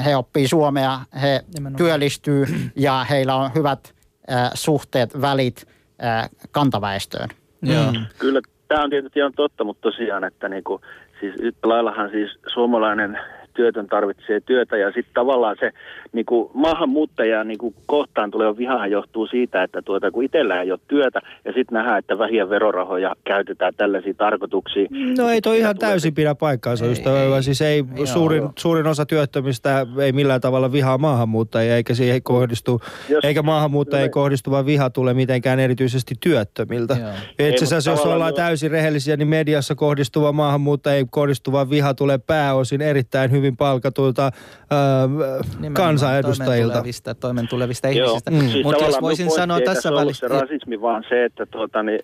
[0.05, 1.77] he oppii suomea, he Nimenomaan.
[1.77, 3.93] työllistyy ja heillä on hyvät
[4.31, 5.67] äh, suhteet, välit
[6.03, 7.29] äh, kantaväestöön.
[7.61, 7.91] Joo.
[7.91, 8.05] Mm.
[8.19, 10.81] Kyllä tämä on tietysti ihan totta, mutta tosiaan, että niinku,
[11.19, 13.19] siis yhtä laillahan siis suomalainen
[13.53, 14.77] työtön tarvitsee työtä.
[14.77, 15.71] Ja sitten tavallaan se
[16.13, 20.71] niin kuin maahanmuuttaja niin kuin kohtaan tuleva vihahan johtuu siitä, että tuota, kun itsellä ei
[20.71, 24.87] ole työtä ja sitten nähdään, että vähiä verorahoja käytetään tällaisiin tarkoituksiin.
[25.17, 29.05] No ei toi ihan täysin pidä paikkaansa, just ei, Siis ei, ei suurin, suurin osa
[29.05, 35.13] työttömistä ei millään tavalla vihaa maahanmuuttajia, eikä siihen kohdistu, Jos, eikä maahanmuuttajia kohdistuva viha tule
[35.13, 36.97] mitenkään erityisesti työttömiltä.
[37.39, 43.31] Itse asiassa jos ollaan täysin rehellisiä, niin mediassa kohdistuva maahanmuuttajia kohdistuva viha tulee pääosin erittäin
[43.31, 46.83] hyvin hyvin palkatuilta äh, kansanedustajilta.
[46.83, 48.31] Toimen toimen tulevista ihmisistä.
[48.31, 48.39] Mm.
[48.39, 50.27] Siis Mutta jos voisin sanoa tässä välissä...
[50.27, 51.99] se rasismi, vaan se, että tuota, niin,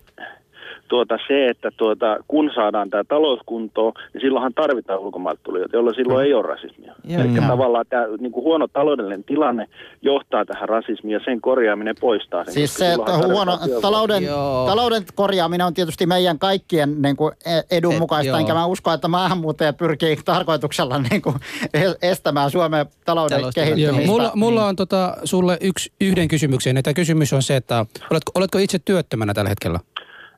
[0.90, 6.26] tuota, se, että tuota, kun saadaan tämä talouskuntoon, niin silloinhan tarvitaan ulkomailta tulijoita, jolloin silloin
[6.26, 6.94] ei ole rasismia.
[7.04, 7.44] Joo, Eli joo.
[7.48, 9.66] tavallaan tämä niin kuin huono taloudellinen tilanne
[10.02, 12.54] johtaa tähän rasismiin ja sen korjaaminen poistaa sen.
[12.54, 14.22] Siis se, että huono talouden,
[14.66, 18.92] talouden korjaaminen on tietysti meidän kaikkien niin kuin e- edun Et, mukaista, enkä mä usko,
[18.92, 21.36] että maahanmuuttaja pyrkii tarkoituksella niin kuin
[22.02, 24.06] estämään Suomen talouden kehittymistä.
[24.06, 28.58] Mulla, mulla on tota, sulle yksi, yhden kysymyksen, että kysymys on se, että oletko, oletko
[28.58, 29.80] itse työttömänä tällä hetkellä?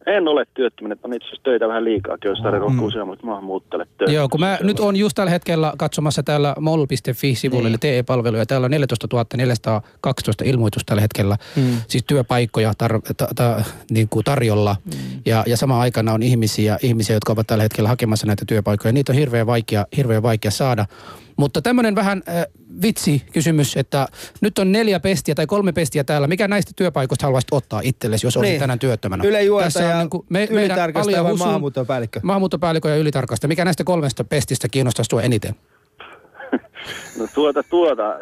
[0.07, 2.83] En ole työttömänä, on itse asiassa töitä vähän liikaa, olisi tarjonnut mm.
[2.83, 4.13] useammat maahanmuuttajille töitä.
[4.13, 7.81] Joo, kun mä nyt on just tällä hetkellä katsomassa täällä mol.fi-sivuille, niin.
[7.81, 11.63] TE-palveluja, täällä on 14 412 ilmoitusta tällä hetkellä, mm.
[11.89, 14.93] siis työpaikkoja tar- ta- ta- niin kuin tarjolla, mm.
[15.27, 19.13] ja, ja sama aikana on ihmisiä, ihmisiä, jotka ovat tällä hetkellä hakemassa näitä työpaikkoja, niitä
[19.13, 20.87] on hirveän vaikea, hirveän vaikea saada.
[21.37, 22.47] Mutta tämmöinen vähän äh,
[22.83, 24.09] vitsi kysymys, että
[24.41, 26.27] nyt on neljä pestiä tai kolme pestiä täällä.
[26.27, 28.61] Mikä näistä työpaikoista haluaisit ottaa itsellesi, jos olisit niin.
[28.61, 29.25] tänään työttömänä?
[29.25, 32.21] Yle Tässä on niin kuin me, ylitarkastaja vai maahanmuuttopäällikkö?
[32.23, 33.49] Maahanmuuttopäällikkö ja ylitarkastaja.
[33.49, 35.55] Mikä näistä kolmesta pestistä kiinnostaisi sinua eniten?
[37.19, 38.19] No tuota, tuota,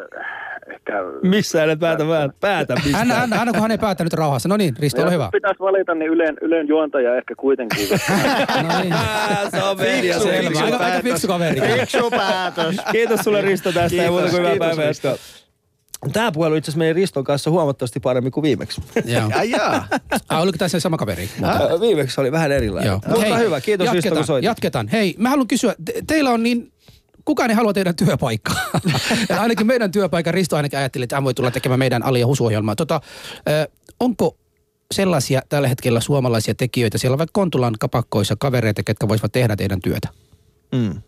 [0.73, 0.93] ehkä...
[1.23, 2.03] Missä ei päätä,
[2.39, 2.97] päätä mistä.
[2.97, 4.49] Hän, hän, hän, kun hän ei päättänyt rauhassa.
[4.49, 5.29] No niin, Risto, ole hyvä.
[5.31, 7.89] Pitäisi valita, niin Ylen, Ylen juontaja ehkä kuitenkin.
[8.63, 8.93] no niin.
[9.51, 10.59] Se on media selvä.
[10.63, 11.61] Aika, aika fiksu kaveri.
[11.61, 12.75] Fiksu päätös.
[12.91, 14.93] Kiitos sulle Risto tästä Kiitos, ja muuta kuin hyvää päivää
[16.13, 18.81] Tämä puhelu itse asiassa meidän Riston kanssa huomattavasti paremmin kuin viimeksi.
[19.05, 19.29] Joo.
[19.43, 19.87] Jaa.
[20.29, 21.29] ah, oliko tässä sama kaveri?
[21.81, 22.89] viimeksi oli vähän erilainen.
[22.89, 22.99] Joo.
[23.07, 24.87] Mutta Hei, hyvä, kiitos jatketaan, Risto, kun Jatketaan.
[24.87, 26.71] Hei, mä haluan kysyä, te- teillä on niin
[27.25, 28.55] kukaan ei halua teidän työpaikkaa.
[29.29, 32.27] ja ainakin meidän työpaikan Risto ainakin ajatteli, että hän voi tulla tekemään meidän Ali- ja
[32.27, 32.75] Husu-ohjelmaa.
[32.75, 33.01] Tota,
[33.99, 34.37] onko
[34.93, 40.07] sellaisia tällä hetkellä suomalaisia tekijöitä siellä vaikka Kontulan kapakkoissa kavereita, ketkä voisivat tehdä teidän työtä?
[40.71, 41.01] Mm.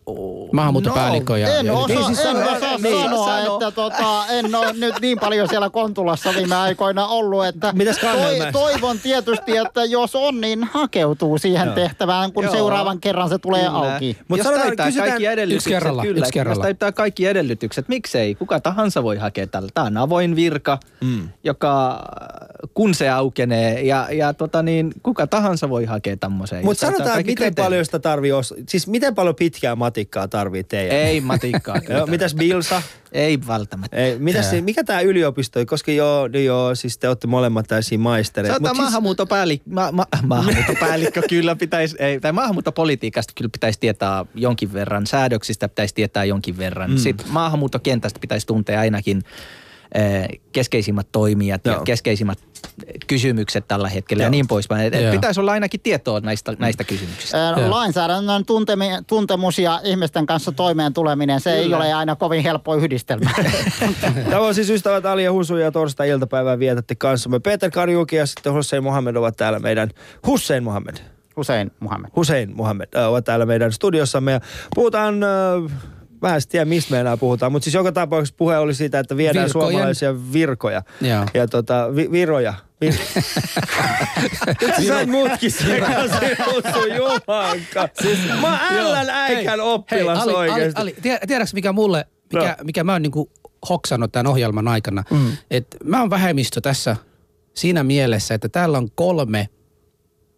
[0.51, 1.57] Maahanmuuttopäällikkö no, ja...
[1.57, 3.53] En osaa, niin, siis en osaa niin, sanoa, sano.
[3.53, 8.51] että tota, en ole nyt niin paljon siellä Kontulassa viime aikoina ollut, että Mitäs toi,
[8.51, 11.75] toivon tietysti, että jos on, niin hakeutuu siihen Joo.
[11.75, 12.53] tehtävään, kun Joo.
[12.53, 13.93] seuraavan kerran se tulee kyllä.
[13.93, 14.17] auki.
[14.27, 15.09] Mutta jos täyttää kysytään...
[15.09, 16.59] kaikki edellytykset, yksi kerralla, kyllä, yksi kerralla.
[16.59, 18.35] jos täyttää kaikki edellytykset, miksei?
[18.35, 19.69] Kuka tahansa voi hakea tällä.
[19.73, 21.29] Tämä on avoin virka, mm.
[21.43, 22.03] joka
[22.73, 26.65] kun se aukenee ja, ja tota niin, kuka tahansa voi hakea tämmöiseen.
[26.65, 27.55] Mutta sanotaan, miten kriteerit.
[27.55, 28.53] paljon sitä tarvii, os...
[28.69, 30.97] siis miten paljon pitkää matikkaa tarvii teidän?
[30.97, 31.75] Ei matikkaa.
[31.89, 32.81] Joo, mitäs Bilsa?
[33.11, 33.97] Ei välttämättä.
[33.97, 38.55] Ei, mitäs, se, mikä tämä yliopisto, koska joo, joo, siis te olette molemmat täysin maistereita.
[38.55, 38.77] On siis...
[38.77, 45.69] maahanmuuttopäällikkö, ma, ma, maahanmuuttopäällikkö kyllä pitäisi, ei, tai maahanmuuttopolitiikasta kyllä pitäisi tietää jonkin verran, säädöksistä
[45.69, 46.91] pitäisi tietää jonkin verran.
[46.91, 46.97] Mm.
[46.97, 49.23] Sitten maahanmuuttokentästä pitäisi tuntea ainakin
[50.51, 51.75] keskeisimmät toimijat Joo.
[51.75, 52.39] ja keskeisimmät
[53.07, 54.27] kysymykset tällä hetkellä Joo.
[54.27, 54.85] ja niin poispäin.
[54.85, 57.47] Et, et pitäisi olla ainakin tietoa näistä, näistä kysymyksistä.
[57.47, 61.63] Ää, lainsäädännön tuntemi, tuntemus ja ihmisten kanssa toimeen tuleminen, se Kyllä.
[61.63, 63.29] ei ole aina kovin helppo yhdistelmä.
[64.29, 67.39] Tämä on siis ystävät Ali ja Husu ja torstai-iltapäivää vietätte kanssamme.
[67.39, 69.89] Peter Karjuki ja sitten Hussein Mohammed ovat täällä meidän...
[70.27, 70.95] Hussein Mohammed.
[71.35, 72.09] Hussein Mohammed.
[72.15, 74.39] Hussein Mohammed äh, ovat täällä meidän studiossamme ja
[74.75, 75.23] puhutaan...
[75.23, 75.71] Äh,
[76.23, 79.17] mä en tiedä, mistä me enää puhutaan, mutta siis joka tapauksessa puhe oli siitä, että
[79.17, 79.71] viedään Virkojen.
[79.71, 81.25] suomalaisia virkoja Joo.
[81.33, 82.53] ja tota, vi, viroja.
[82.81, 82.95] Nyt
[84.75, 86.37] sä sait mutkin sekaisin,
[86.97, 87.89] Jumanka.
[88.01, 90.81] Siis, mä ällän äikän oppilas hei, Ali, oikeasti.
[90.81, 92.63] Ali, Ali, tiedätkö mikä mulle, mikä, no.
[92.63, 93.31] mikä mä oon niinku
[93.69, 95.37] hoksannut tämän ohjelman aikana, mm.
[95.51, 96.95] että mä oon vähemmistö tässä
[97.53, 99.49] siinä mielessä, että täällä on kolme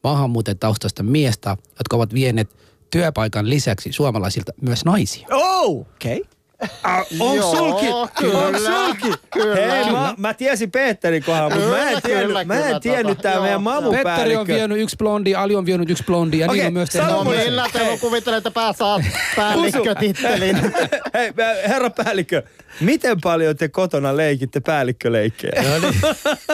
[0.04, 2.50] maahanmuuttajataustaista miestä, jotka ovat vieneet
[2.96, 5.28] työpaikan lisäksi suomalaisilta myös naisia.
[5.32, 6.22] Oh, okei.
[6.22, 6.36] Okay.
[6.84, 7.86] Ah, on sulki?
[8.20, 9.18] Kyllä, on sulki?
[9.34, 9.56] Kyllä.
[9.56, 13.42] Hei, mä, mä tiesin Peterin kohdalla, mutta mä en tiennyt, kyllä, mä en tiennyt tää
[13.42, 14.10] meidän mamupäällikkö.
[14.10, 16.90] Petteri on vienyt yksi blondi, Ali on vienyt yksi blondi ja okay, niin on myös
[16.90, 17.12] tehnyt.
[17.12, 19.00] No millä te kuvittelette, että pääsaa
[19.36, 20.56] päällikkötittelin?
[21.14, 21.34] Hei,
[21.68, 22.44] herra päällikkö,
[22.80, 25.64] miten paljon te kotona leikitte päällikköleikkejä?
[25.64, 26.02] No niin.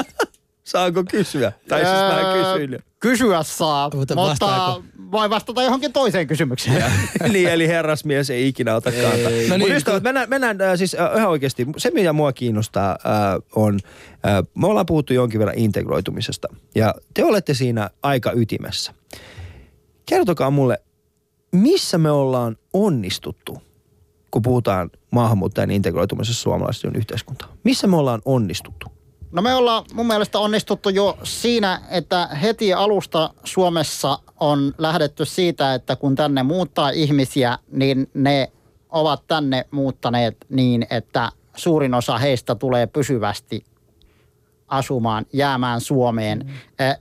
[0.63, 1.51] Saanko kysyä?
[1.67, 4.81] Tai siis mä kysyin Kysyä saa, mutta, mutta
[5.11, 6.83] voi vastata johonkin toiseen kysymykseen.
[7.33, 9.31] niin, eli herrasmies ei ikinä ota kantaa.
[9.49, 11.67] No niin, ystävät, mennään, mennään äh, siis äh, ihan oikeasti.
[11.77, 13.79] Se, mitä mua kiinnostaa, äh, on,
[14.25, 16.47] äh, me ollaan puhuttu jonkin verran integroitumisesta.
[16.75, 18.93] Ja te olette siinä aika ytimessä.
[20.05, 20.77] Kertokaa mulle,
[21.51, 23.57] missä me ollaan onnistuttu,
[24.31, 27.51] kun puhutaan maahanmuuttajan integroitumisessa suomalaisen yhteiskuntaan?
[27.63, 29.00] Missä me ollaan onnistuttu?
[29.31, 35.73] No me ollaan mun mielestä onnistuttu jo siinä, että heti alusta Suomessa on lähdetty siitä,
[35.73, 38.51] että kun tänne muuttaa ihmisiä, niin ne
[38.89, 43.63] ovat tänne muuttaneet niin, että suurin osa heistä tulee pysyvästi
[44.71, 46.39] asumaan, jäämään Suomeen.
[46.39, 46.53] Mm.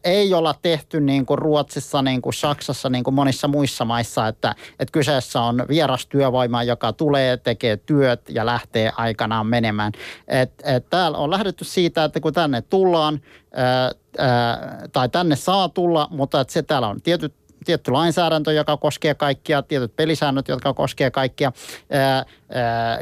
[0.05, 4.55] Ei olla tehty niin kuin Ruotsissa, niin kuin Saksassa, niin kuin monissa muissa maissa, että,
[4.71, 9.93] että kyseessä on vieras työvoima, joka tulee, tekee työt ja lähtee aikanaan menemään.
[10.29, 13.21] Et, et täällä on lähdetty siitä, että kun tänne tullaan,
[13.55, 18.77] ää, ää, tai tänne saa tulla, mutta että se täällä on tietyt tietty lainsäädäntö, joka
[18.77, 21.53] koskee kaikkia, tietyt pelisäännöt, jotka koskee kaikkia.
[21.91, 22.99] Ää, ää,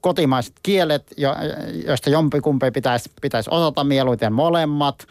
[0.00, 1.14] kotimaiset kielet,
[1.86, 5.06] joista jompikumpi pitäisi, pitäisi osata mieluiten molemmat.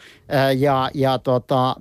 [0.58, 1.76] Ja, ja tota,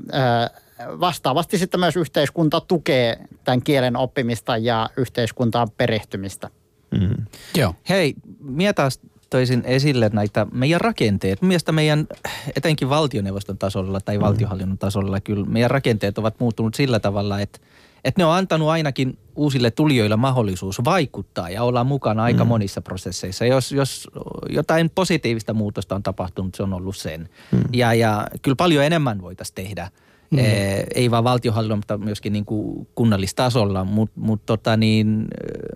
[0.99, 6.49] vastaavasti sitten myös yhteiskunta tukee tämän kielen oppimista ja yhteiskuntaan perehtymistä.
[6.91, 7.26] Mm.
[7.55, 7.74] Joo.
[7.89, 8.99] Hei, minä taas
[9.30, 11.41] toisin esille näitä meidän rakenteet.
[11.41, 12.07] Mielestäni meidän,
[12.55, 17.60] etenkin valtioneuvoston tasolla tai valtiohallinnon tasolla, kyllä meidän rakenteet ovat muuttunut sillä tavalla, että–
[18.04, 22.47] että ne on antanut ainakin uusille tulijoille mahdollisuus vaikuttaa ja olla mukana aika mm.
[22.47, 23.45] monissa prosesseissa.
[23.45, 24.08] Jos, jos
[24.50, 27.30] jotain positiivista muutosta on tapahtunut, se on ollut sen.
[27.52, 27.64] Mm.
[27.74, 29.91] Ja, ja kyllä paljon enemmän voitaisiin tehdä–
[30.32, 30.39] Mm.
[30.39, 33.86] Eh, ei vain valtiohallinnon, mutta myöskin niin kuin kunnallistasolla.
[33.86, 35.25] Mutta mut tota niin,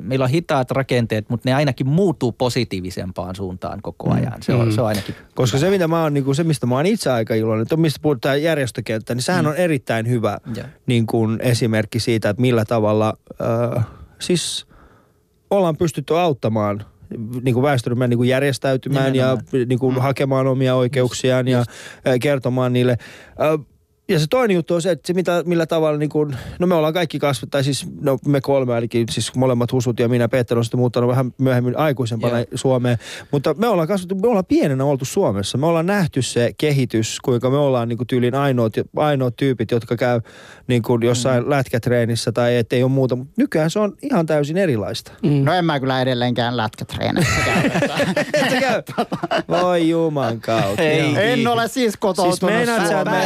[0.02, 4.16] meillä on hitaat rakenteet, mutta ne ainakin muuttuu positiivisempaan suuntaan koko mm.
[4.16, 4.44] ajan.
[4.44, 4.72] Se on, mm.
[4.72, 5.68] se on ainakin Koska hyvä.
[5.68, 8.00] se, mitä mä oon, niin kuin, se, mistä mä oon itse aika iloinen, että mistä
[8.02, 9.52] puhutaan järjestökenttä, niin sehän mm.
[9.52, 10.38] on erittäin hyvä
[10.86, 13.18] niin kuin esimerkki siitä, että millä tavalla
[13.78, 13.86] äh,
[14.20, 14.68] siis
[15.50, 16.86] ollaan pystytty auttamaan
[17.42, 19.44] niin kuin väestöryhmän niin kuin järjestäytymään Nimenomaan.
[19.54, 20.02] ja niin kuin mm.
[20.02, 21.70] hakemaan omia oikeuksiaan just,
[22.06, 22.22] ja just.
[22.22, 22.92] kertomaan niille.
[23.42, 23.66] Äh,
[24.10, 26.76] ja se toinen juttu on se, että se mitä, millä tavalla, niin kun, no me
[26.76, 30.58] ollaan kaikki kasvattu, tai siis no me kolme ainakin, siis molemmat Husut ja minä Peter
[30.58, 32.48] on sitten muuttanut vähän myöhemmin aikuisempana yeah.
[32.56, 32.98] Suomeen.
[33.32, 35.58] Mutta me ollaan kasvattu, me ollaan pienenä oltu Suomessa.
[35.58, 39.98] Me ollaan nähty se kehitys, kuinka me ollaan niin kuin tyylin ainoat, ainoat tyypit, jotka
[39.98, 40.22] käy
[40.68, 41.50] niin kuin jossain mm.
[41.50, 43.16] lätkätreenissä tai ettei ole muuta.
[43.16, 45.12] Mutta nykyään se on ihan täysin erilaista.
[45.24, 45.46] Mm.
[45.46, 48.84] No en mä kyllä edelleenkään lätkätreenissä käy.
[49.62, 50.82] Voi juman kautta.
[50.82, 52.40] Ei, en ole siis kotoutunut.
[52.40, 53.26] Siis meinaat sä mä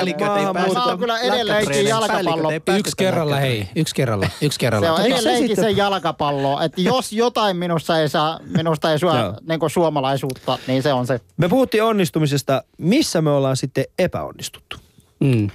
[0.76, 2.52] oon kyllä edelleenkin jalkapallo.
[2.78, 3.70] Yksi kerralla, hei.
[3.76, 4.30] Yksi kerralla.
[4.42, 4.88] Yksi kerralla.
[4.88, 6.62] Se on edelleenkin se jalkapallo.
[6.62, 9.14] Että jos jotain minusta ei saa, minusta ei sua
[9.48, 11.20] niin suomalaisuutta, niin se on se.
[11.38, 12.64] Me puhuttiin onnistumisesta.
[12.78, 14.78] Missä me ollaan sitten epäonnistuttu?
[15.20, 15.50] Mm.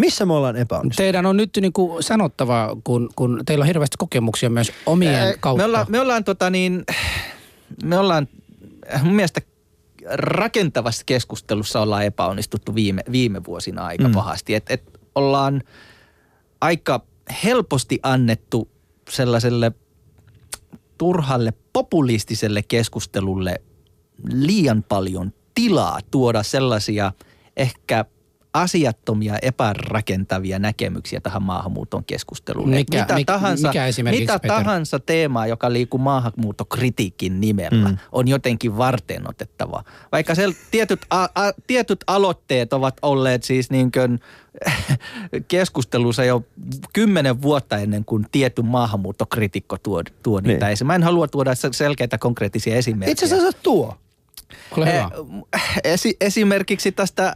[0.00, 1.02] Missä me ollaan epäonnistuttu?
[1.02, 5.34] Teidän on nyt niin kuin sanottava, kun, kun teillä on hirveästi kokemuksia myös omien Ää,
[5.40, 5.62] kautta.
[5.62, 6.84] Me ollaan, me ollaan, tota niin,
[7.84, 8.28] me ollaan
[9.02, 9.40] mun mielestä
[10.12, 14.14] rakentavassa keskustelussa ollaan epäonnistuttu viime, viime vuosina aika mm.
[14.14, 14.54] pahasti.
[14.54, 15.62] Että et ollaan
[16.60, 17.04] aika
[17.44, 18.68] helposti annettu
[19.10, 19.72] sellaiselle
[20.98, 23.60] turhalle populistiselle keskustelulle
[24.32, 27.12] liian paljon tilaa tuoda sellaisia
[27.56, 28.04] ehkä
[28.60, 32.68] asiattomia, epärakentavia näkemyksiä tähän maahanmuuton keskusteluun.
[32.68, 34.56] Mikä, mitä mikä, tahansa, mikä mitä Peter?
[34.56, 37.98] tahansa teemaa, joka liikkuu maahanmuuttokritiikin nimellä, mm.
[38.12, 39.84] on jotenkin varten otettava.
[40.12, 44.20] Vaikka sel, tietyt, a, a, tietyt aloitteet ovat olleet siis niin kuin
[45.48, 46.44] keskustelussa jo
[46.92, 50.72] kymmenen vuotta ennen kuin tietty maahanmuuttokritikko tuo, tuo niitä niin.
[50.72, 50.86] esiin.
[50.86, 53.12] Mä en halua tuoda selkeitä konkreettisia esimerkkejä.
[53.12, 53.96] Itse asiassa tuo.
[54.76, 55.10] Ole hyvä.
[55.54, 57.34] Eh, Esi- esimerkiksi tästä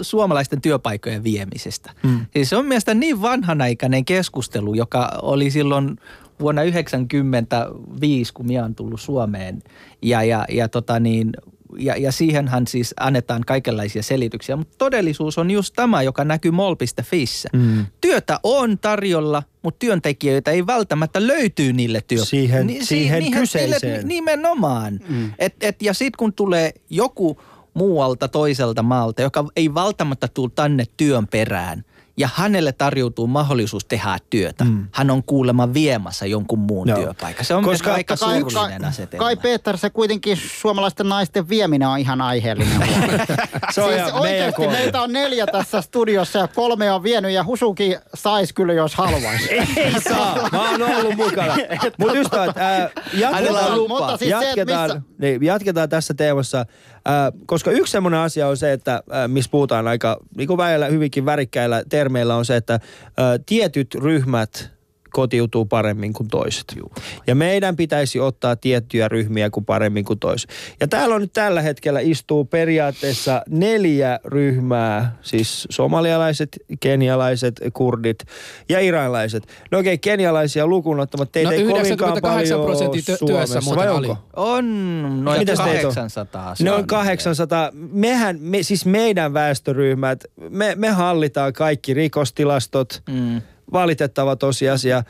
[0.00, 1.90] suomalaisten työpaikkojen viemisestä.
[2.02, 2.26] Mm.
[2.32, 5.96] Siis se on mielestäni niin vanhanaikainen keskustelu, joka oli silloin
[6.40, 9.62] vuonna 1995, kun minä olen tullut Suomeen.
[10.02, 11.32] Ja, ja, ja, tota niin,
[11.78, 14.56] ja, ja siihenhän siis annetaan kaikenlaisia selityksiä.
[14.56, 17.48] Mutta todellisuus on just tämä, joka näkyy mol.fissä.
[17.52, 17.86] Mm.
[18.00, 22.24] Työtä on tarjolla, mutta työntekijöitä ei välttämättä löytyy niille työ...
[22.24, 23.92] Siihen- siihen niihin- kyseiseen.
[23.92, 25.00] Niille, nimenomaan.
[25.08, 25.32] Mm.
[25.38, 27.40] Et, et, ja sitten kun tulee joku
[27.74, 31.84] muualta toiselta maalta, joka ei välttämättä tule tänne työn perään,
[32.20, 34.64] ja hänelle tarjoutuu mahdollisuus tehdä työtä.
[34.64, 34.86] Mm.
[34.92, 36.98] Hän on kuulemma viemässä jonkun muun Joo.
[36.98, 37.44] työpaikan.
[37.44, 39.24] Se on Koska- aika Kai, surullinen kai, asetelma.
[39.24, 42.80] kai Peter, se kuitenkin suomalaisten naisten vieminen on ihan aiheellinen.
[43.72, 47.96] Se on siis oikeasti meitä on neljä tässä studiossa ja kolme on vienyt ja Husuki
[48.14, 49.50] saisi kyllä, jos haluaisi.
[49.52, 50.48] Ei saa.
[50.52, 51.54] Mä oon ollut mukana.
[51.98, 53.98] Mutta ystävät, on jatketaan, lupa.
[53.98, 56.66] Mutta siis se, jatketaan, missä- niin, jatketaan tässä teemassa,
[57.04, 60.86] ää, koska yksi semmoinen asia on se, että ää, missä puhutaan aika niin kuin välillä
[60.86, 62.80] hyvinkin värikkäillä termeillä on se, että
[63.16, 64.70] ää, tietyt ryhmät
[65.10, 66.64] kotiutuu paremmin kuin toiset.
[66.76, 66.92] Juu.
[67.26, 70.50] Ja meidän pitäisi ottaa tiettyjä ryhmiä kuin paremmin kuin toiset.
[70.80, 76.48] Ja täällä on nyt tällä hetkellä istuu periaatteessa neljä ryhmää, siis somalialaiset,
[76.80, 78.18] kenialaiset, kurdit
[78.68, 79.46] ja iranilaiset.
[79.70, 83.76] No okei, kenialaisia lukuun ottamatta teitä No ei kovinkaan 98 paljon prosenttia tö- työssä Suomessa,
[83.76, 84.22] vai muuten onko?
[84.36, 85.94] On noin Mitäs teitä on?
[85.94, 86.42] 800.
[86.42, 86.86] Ne on Suomessa.
[86.86, 87.70] 800.
[87.74, 93.42] Mehän, me, siis meidän väestöryhmät, me, me hallitaan kaikki rikostilastot, Mm.
[93.72, 95.02] Valitettava tosiasia.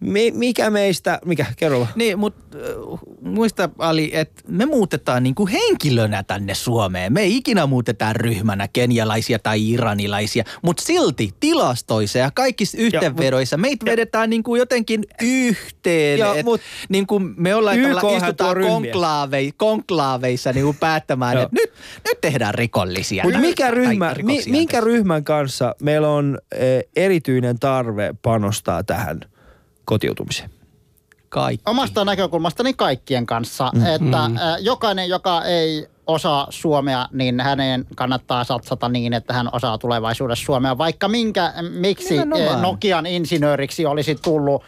[0.00, 1.92] Mi, mikä meistä, mikä, kerro vaan.
[1.94, 7.12] Niin, mutta äh, muista Ali, että me muutetaan niinku henkilönä tänne Suomeen.
[7.12, 13.86] Me ei ikinä muutetaan ryhmänä kenialaisia tai iranilaisia, mutta silti tilastoissa ja kaikissa yhteenvedoissa meitä
[13.86, 16.18] vedetään niinku jotenkin yhteen.
[16.18, 21.72] Joo, et mut niinku me ollaan tavallaan istutaan konklaave, konklaaveissa niinku päättämään, että nyt,
[22.04, 23.24] nyt tehdään rikollisia.
[23.24, 29.20] Mutta mikä ryhmä, mi, minkä ryhmän kanssa meillä on e, erityinen tarve panostaa tähän
[29.86, 30.50] kotiutumiseen?
[31.28, 31.70] Kaikki.
[31.70, 33.86] Omasta näkökulmastani kaikkien kanssa, Mm.
[33.86, 34.30] että äh,
[34.60, 40.78] jokainen, joka ei osaa suomea, niin hänen kannattaa satsata niin, että hän osaa tulevaisuudessa suomea.
[40.78, 42.62] Vaikka minkä, miksi Nimenomaan.
[42.62, 44.62] Nokian insinööriksi olisi tullut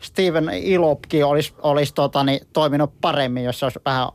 [0.00, 4.08] Steven Ilopki olisi, olisi totani, toiminut paremmin, jos se olisi vähän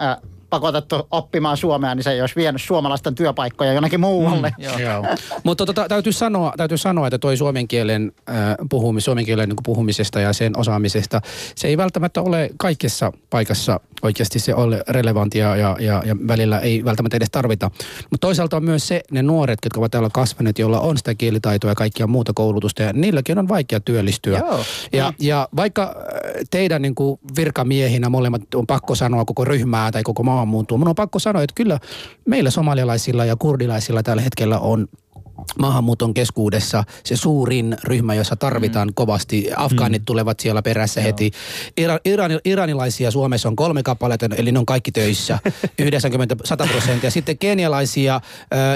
[0.00, 0.16] äh,
[0.50, 4.52] pakotettu oppimaan suomea, niin se ei olisi vienyt suomalaisten työpaikkoja jonnekin muualle.
[4.58, 4.78] Joo.
[4.78, 5.04] Joo.
[5.44, 8.36] Mutta tota, täytyy, sanoa, täytyy sanoa, että toi suomen kielen, äh,
[8.70, 11.20] puhumis, suomen kielen niin puhumisesta ja sen osaamisesta,
[11.54, 16.84] se ei välttämättä ole kaikessa paikassa oikeasti se ole relevantia ja, ja, ja välillä ei
[16.84, 17.70] välttämättä edes tarvita.
[18.10, 21.70] Mutta toisaalta on myös se, ne nuoret, jotka ovat täällä kasvaneet, joilla on sitä kielitaitoa
[21.70, 24.38] ja kaikkia muuta koulutusta ja niilläkin on vaikea työllistyä.
[24.38, 24.60] Joo.
[24.92, 25.92] Ja, ja vaikka äh,
[26.50, 30.94] teidän niin kuin virkamiehinä molemmat on pakko sanoa koko ryhmää tai koko maahanmuuttoa, mun on
[30.94, 31.78] pakko sanoa, että kyllä
[32.26, 34.88] meillä somalialaisilla ja kurdilaisilla tällä hetkellä on
[35.58, 38.94] maahanmuuton keskuudessa se suurin ryhmä, jossa tarvitaan mm.
[38.94, 39.50] kovasti.
[39.56, 40.06] Afgaanit mm.
[40.06, 41.06] tulevat siellä perässä Joo.
[41.06, 41.30] heti.
[41.76, 45.38] Ira, irani, iranilaisia Suomessa on kolme kappaletta, eli ne on kaikki töissä,
[46.64, 47.10] 90-100 prosenttia.
[47.10, 48.20] Sitten kenialaisia,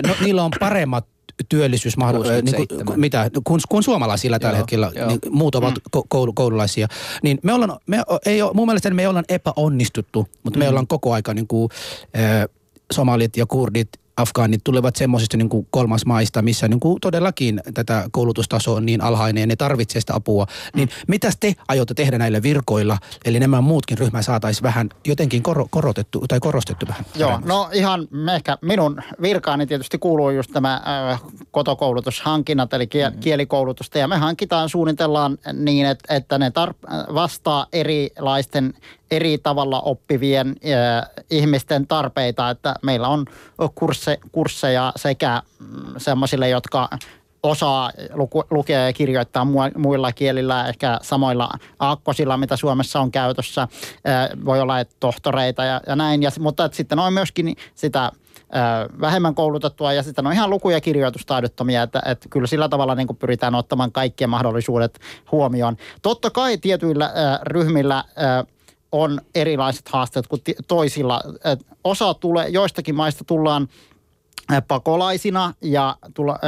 [0.06, 1.13] no, niillä on paremmat
[1.48, 3.00] työllisyysmahdollisuudet, niin kuin, 67.
[3.00, 5.08] mitä, kun, kun suomalaisilla tällä Joo, hetkellä, joo.
[5.08, 6.02] niin muut ovat mm.
[6.08, 6.88] koulu, koululaisia.
[7.22, 11.12] Niin me ollaan, me ei ole, mun mielestä me ollaan epäonnistuttu, mutta me ollaan koko
[11.12, 11.70] aika niin kuin,
[12.16, 12.48] äh,
[12.92, 18.08] somalit ja kurdit, afgaanit tulevat semmoisista niin kuin kolmas maista, missä niin kuin todellakin tätä
[18.12, 20.46] koulutustaso on niin alhainen ja ne tarvitsee sitä apua.
[20.76, 25.66] Niin mitäs te aiotte tehdä näillä virkoilla, eli nämä muutkin ryhmä saataisiin vähän jotenkin koro,
[25.70, 27.04] korotettu tai korostettu vähän?
[27.16, 27.48] Joo, paremmin?
[27.48, 33.20] no ihan ehkä minun virkaani tietysti kuuluu just tämä äh, kotokoulutushankinnat, eli kie- Mm.
[33.20, 33.98] kielikoulutusta.
[33.98, 38.74] Ja me hankitaan, suunnitellaan niin, että, että ne tar- vastaa erilaisten
[39.16, 43.24] eri tavalla oppivien äh, ihmisten tarpeita, että meillä on
[43.74, 46.88] kursse, kursseja sekä mm, semmoisille, jotka
[47.42, 51.48] osaa luku, lukea ja kirjoittaa mu- muilla kielillä, ehkä samoilla
[51.78, 53.68] aakkosilla, mitä Suomessa on käytössä.
[54.44, 58.12] Voi olla, että tohtoreita ja, ja näin, ja, mutta että sitten on myöskin sitä
[59.00, 63.16] vähemmän koulutettua ja sitten on ihan luku- ja kirjoitustaidottomia, että, että kyllä sillä tavalla niin
[63.18, 64.98] pyritään ottamaan kaikkien mahdollisuudet
[65.32, 65.76] huomioon.
[66.02, 68.44] Totta kai tietyillä ää, ryhmillä ää,
[68.94, 71.20] on erilaiset haasteet kuin toisilla.
[71.84, 73.68] Osa tulee, joistakin maista tullaan
[74.68, 76.38] pakolaisina ja tulla,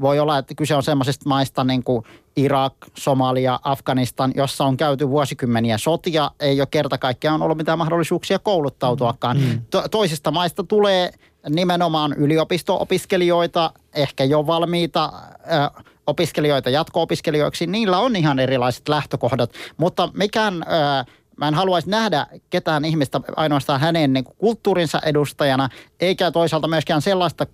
[0.00, 2.02] voi olla, että kyse on sellaisista maista niin kuin
[2.36, 8.38] Irak, Somalia, Afganistan, jossa on käyty vuosikymmeniä sotia, ei ole kerta kaikkiaan ollut mitään mahdollisuuksia
[8.38, 9.38] kouluttautuakaan.
[9.38, 9.62] Mm.
[9.70, 11.10] To- toisista maista tulee
[11.48, 17.66] nimenomaan yliopisto-opiskelijoita, ehkä jo valmiita ö, opiskelijoita jatko-opiskelijoiksi.
[17.66, 20.54] Niillä on ihan erilaiset lähtökohdat, mutta mikään...
[20.62, 25.68] Ö, mä en haluaisi nähdä ketään ihmistä ainoastaan hänen niin kuin kulttuurinsa edustajana,
[26.00, 27.46] eikä toisaalta myöskään sellaista,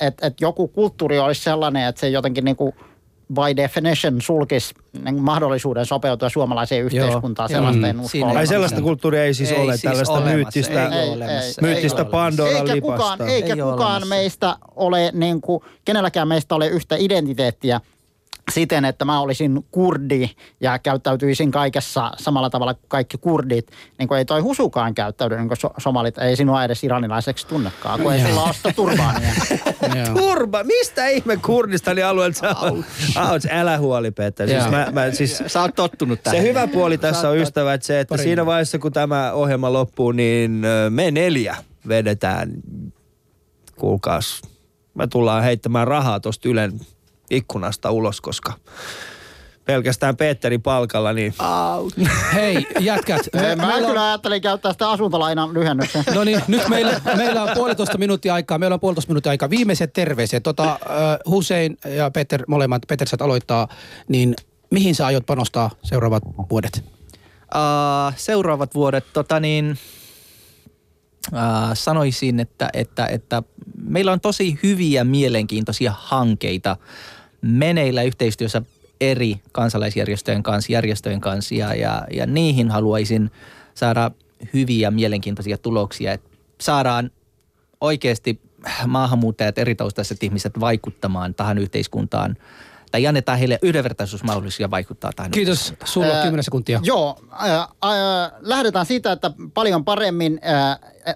[0.00, 2.74] että, että joku kulttuuri olisi sellainen, että se jotenkin niin kuin
[3.34, 4.74] by definition sulkisi
[5.04, 7.50] niin mahdollisuuden sopeutua suomalaiseen yhteiskuntaan.
[7.50, 7.56] Joo.
[7.56, 10.34] Sellaista en usko Ai sellaista kulttuuria ei siis ei ole, siis tällaista olemassa.
[10.34, 12.96] myyttistä, ei, ei, myyttistä ei, Pandoran eikä lipasta.
[12.96, 17.80] Kukaan, eikä ei kukaan meistä ole, niin kuin, kenelläkään meistä ole yhtä identiteettiä
[18.52, 20.30] siten, että mä olisin kurdi
[20.60, 23.70] ja käyttäytyisin kaikessa samalla tavalla kuin kaikki kurdit.
[23.98, 26.18] Niin kuin ei toi husukaan käyttäydy, niin kuin so- somalit.
[26.18, 29.32] Ei sinua edes iranilaiseksi tunnekaan, kun ei sulla osta turbaania.
[30.20, 30.64] Turba?
[30.64, 32.54] Mistä ihme Kurdistani alueelta sä
[33.30, 33.42] oot?
[33.50, 34.48] älä huoli, Petter.
[34.48, 36.36] Siis mä, mä, siis, sä oot tottunut tähän.
[36.40, 40.62] Se hyvä puoli tässä on ystävät se, että siinä vaiheessa kun tämä ohjelma loppuu, niin
[40.90, 41.56] me neljä
[41.88, 42.50] vedetään,
[43.76, 44.42] kuulkaas,
[44.94, 46.80] me tullaan heittämään rahaa tuosta Ylen
[47.30, 48.52] ikkunasta ulos, koska
[49.64, 51.34] pelkästään Petteri palkalla, niin...
[51.38, 51.90] Au.
[52.34, 53.20] Hei, jätkät.
[53.34, 53.98] Me, mä kyllä on...
[53.98, 56.04] ajattelin käyttää sitä asuntolainan lyhennyksen.
[56.14, 58.58] No niin, nyt meillä, meillä on puolitoista minuuttia aikaa.
[58.58, 59.50] Meillä on puolitoista minuuttia aikaa.
[59.50, 60.42] Viimeiset terveiset.
[60.42, 63.68] Tota, uh, Hussein ja Peter, molemmat, Peter saat aloittaa,
[64.08, 64.34] niin
[64.70, 66.84] mihin sä aiot panostaa seuraavat vuodet?
[67.54, 69.78] Uh, seuraavat vuodet, tota niin,
[71.32, 71.38] uh,
[71.74, 73.42] sanoisin, että, että, että
[73.88, 76.76] meillä on tosi hyviä, mielenkiintoisia hankkeita
[77.44, 78.62] meneillä yhteistyössä
[79.00, 83.30] eri kansalaisjärjestöjen kanssa, järjestöjen kanssa ja, ja, ja niihin haluaisin
[83.74, 84.10] saada
[84.54, 86.30] hyviä, mielenkiintoisia tuloksia, että
[86.60, 87.10] saadaan
[87.80, 88.40] oikeasti
[88.86, 92.36] maahanmuuttajat, eri taustaiset ihmiset vaikuttamaan tähän yhteiskuntaan
[92.90, 95.30] tai annetaan heille yhdenvertaisuusmahdollisuuksia vaikuttaa tähän.
[95.30, 95.74] Kiitos.
[95.84, 96.80] Sulla on 10 sekuntia.
[96.82, 97.18] Joo.
[97.32, 97.68] Äh, äh,
[98.40, 100.40] lähdetään siitä, että paljon paremmin,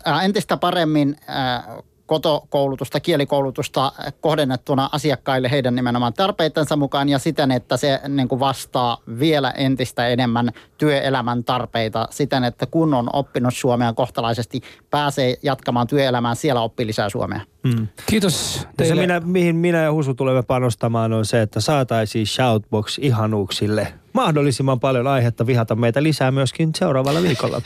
[0.07, 7.77] äh, entistä paremmin äh, kotokoulutusta, kielikoulutusta kohdennettuna asiakkaille heidän nimenomaan tarpeitensa mukaan ja siten, että
[7.77, 13.93] se niin kuin vastaa vielä entistä enemmän työelämän tarpeita siten, että kun on oppinut suomea
[13.93, 17.41] kohtalaisesti, pääsee jatkamaan työelämään, siellä oppii lisää suomea.
[17.63, 17.89] Mm.
[18.07, 18.95] Kiitos teille.
[18.95, 24.81] Se minä, mihin minä ja Husu tulemme panostamaan on se, että saataisiin Shoutbox ihanuuksille mahdollisimman
[24.81, 27.63] paljon aihetta vihata meitä lisää myöskin seuraavalla viikolla.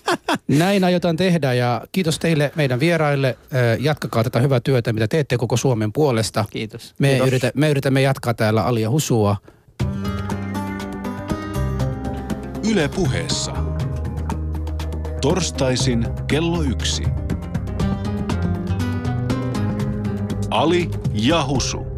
[0.48, 3.38] Näin aiotaan tehdä ja kiitos teille meidän vieraille.
[3.78, 6.44] Jatkakaa tätä hyvää työtä, mitä teette koko Suomen puolesta.
[6.50, 6.94] Kiitos.
[6.98, 7.28] Me, kiitos.
[7.28, 9.36] Yritä, me yritämme jatkaa täällä Alia Husua.
[12.70, 13.52] Yle puheessa.
[15.20, 17.04] Torstaisin kello yksi.
[20.50, 21.91] Ali ja Husu.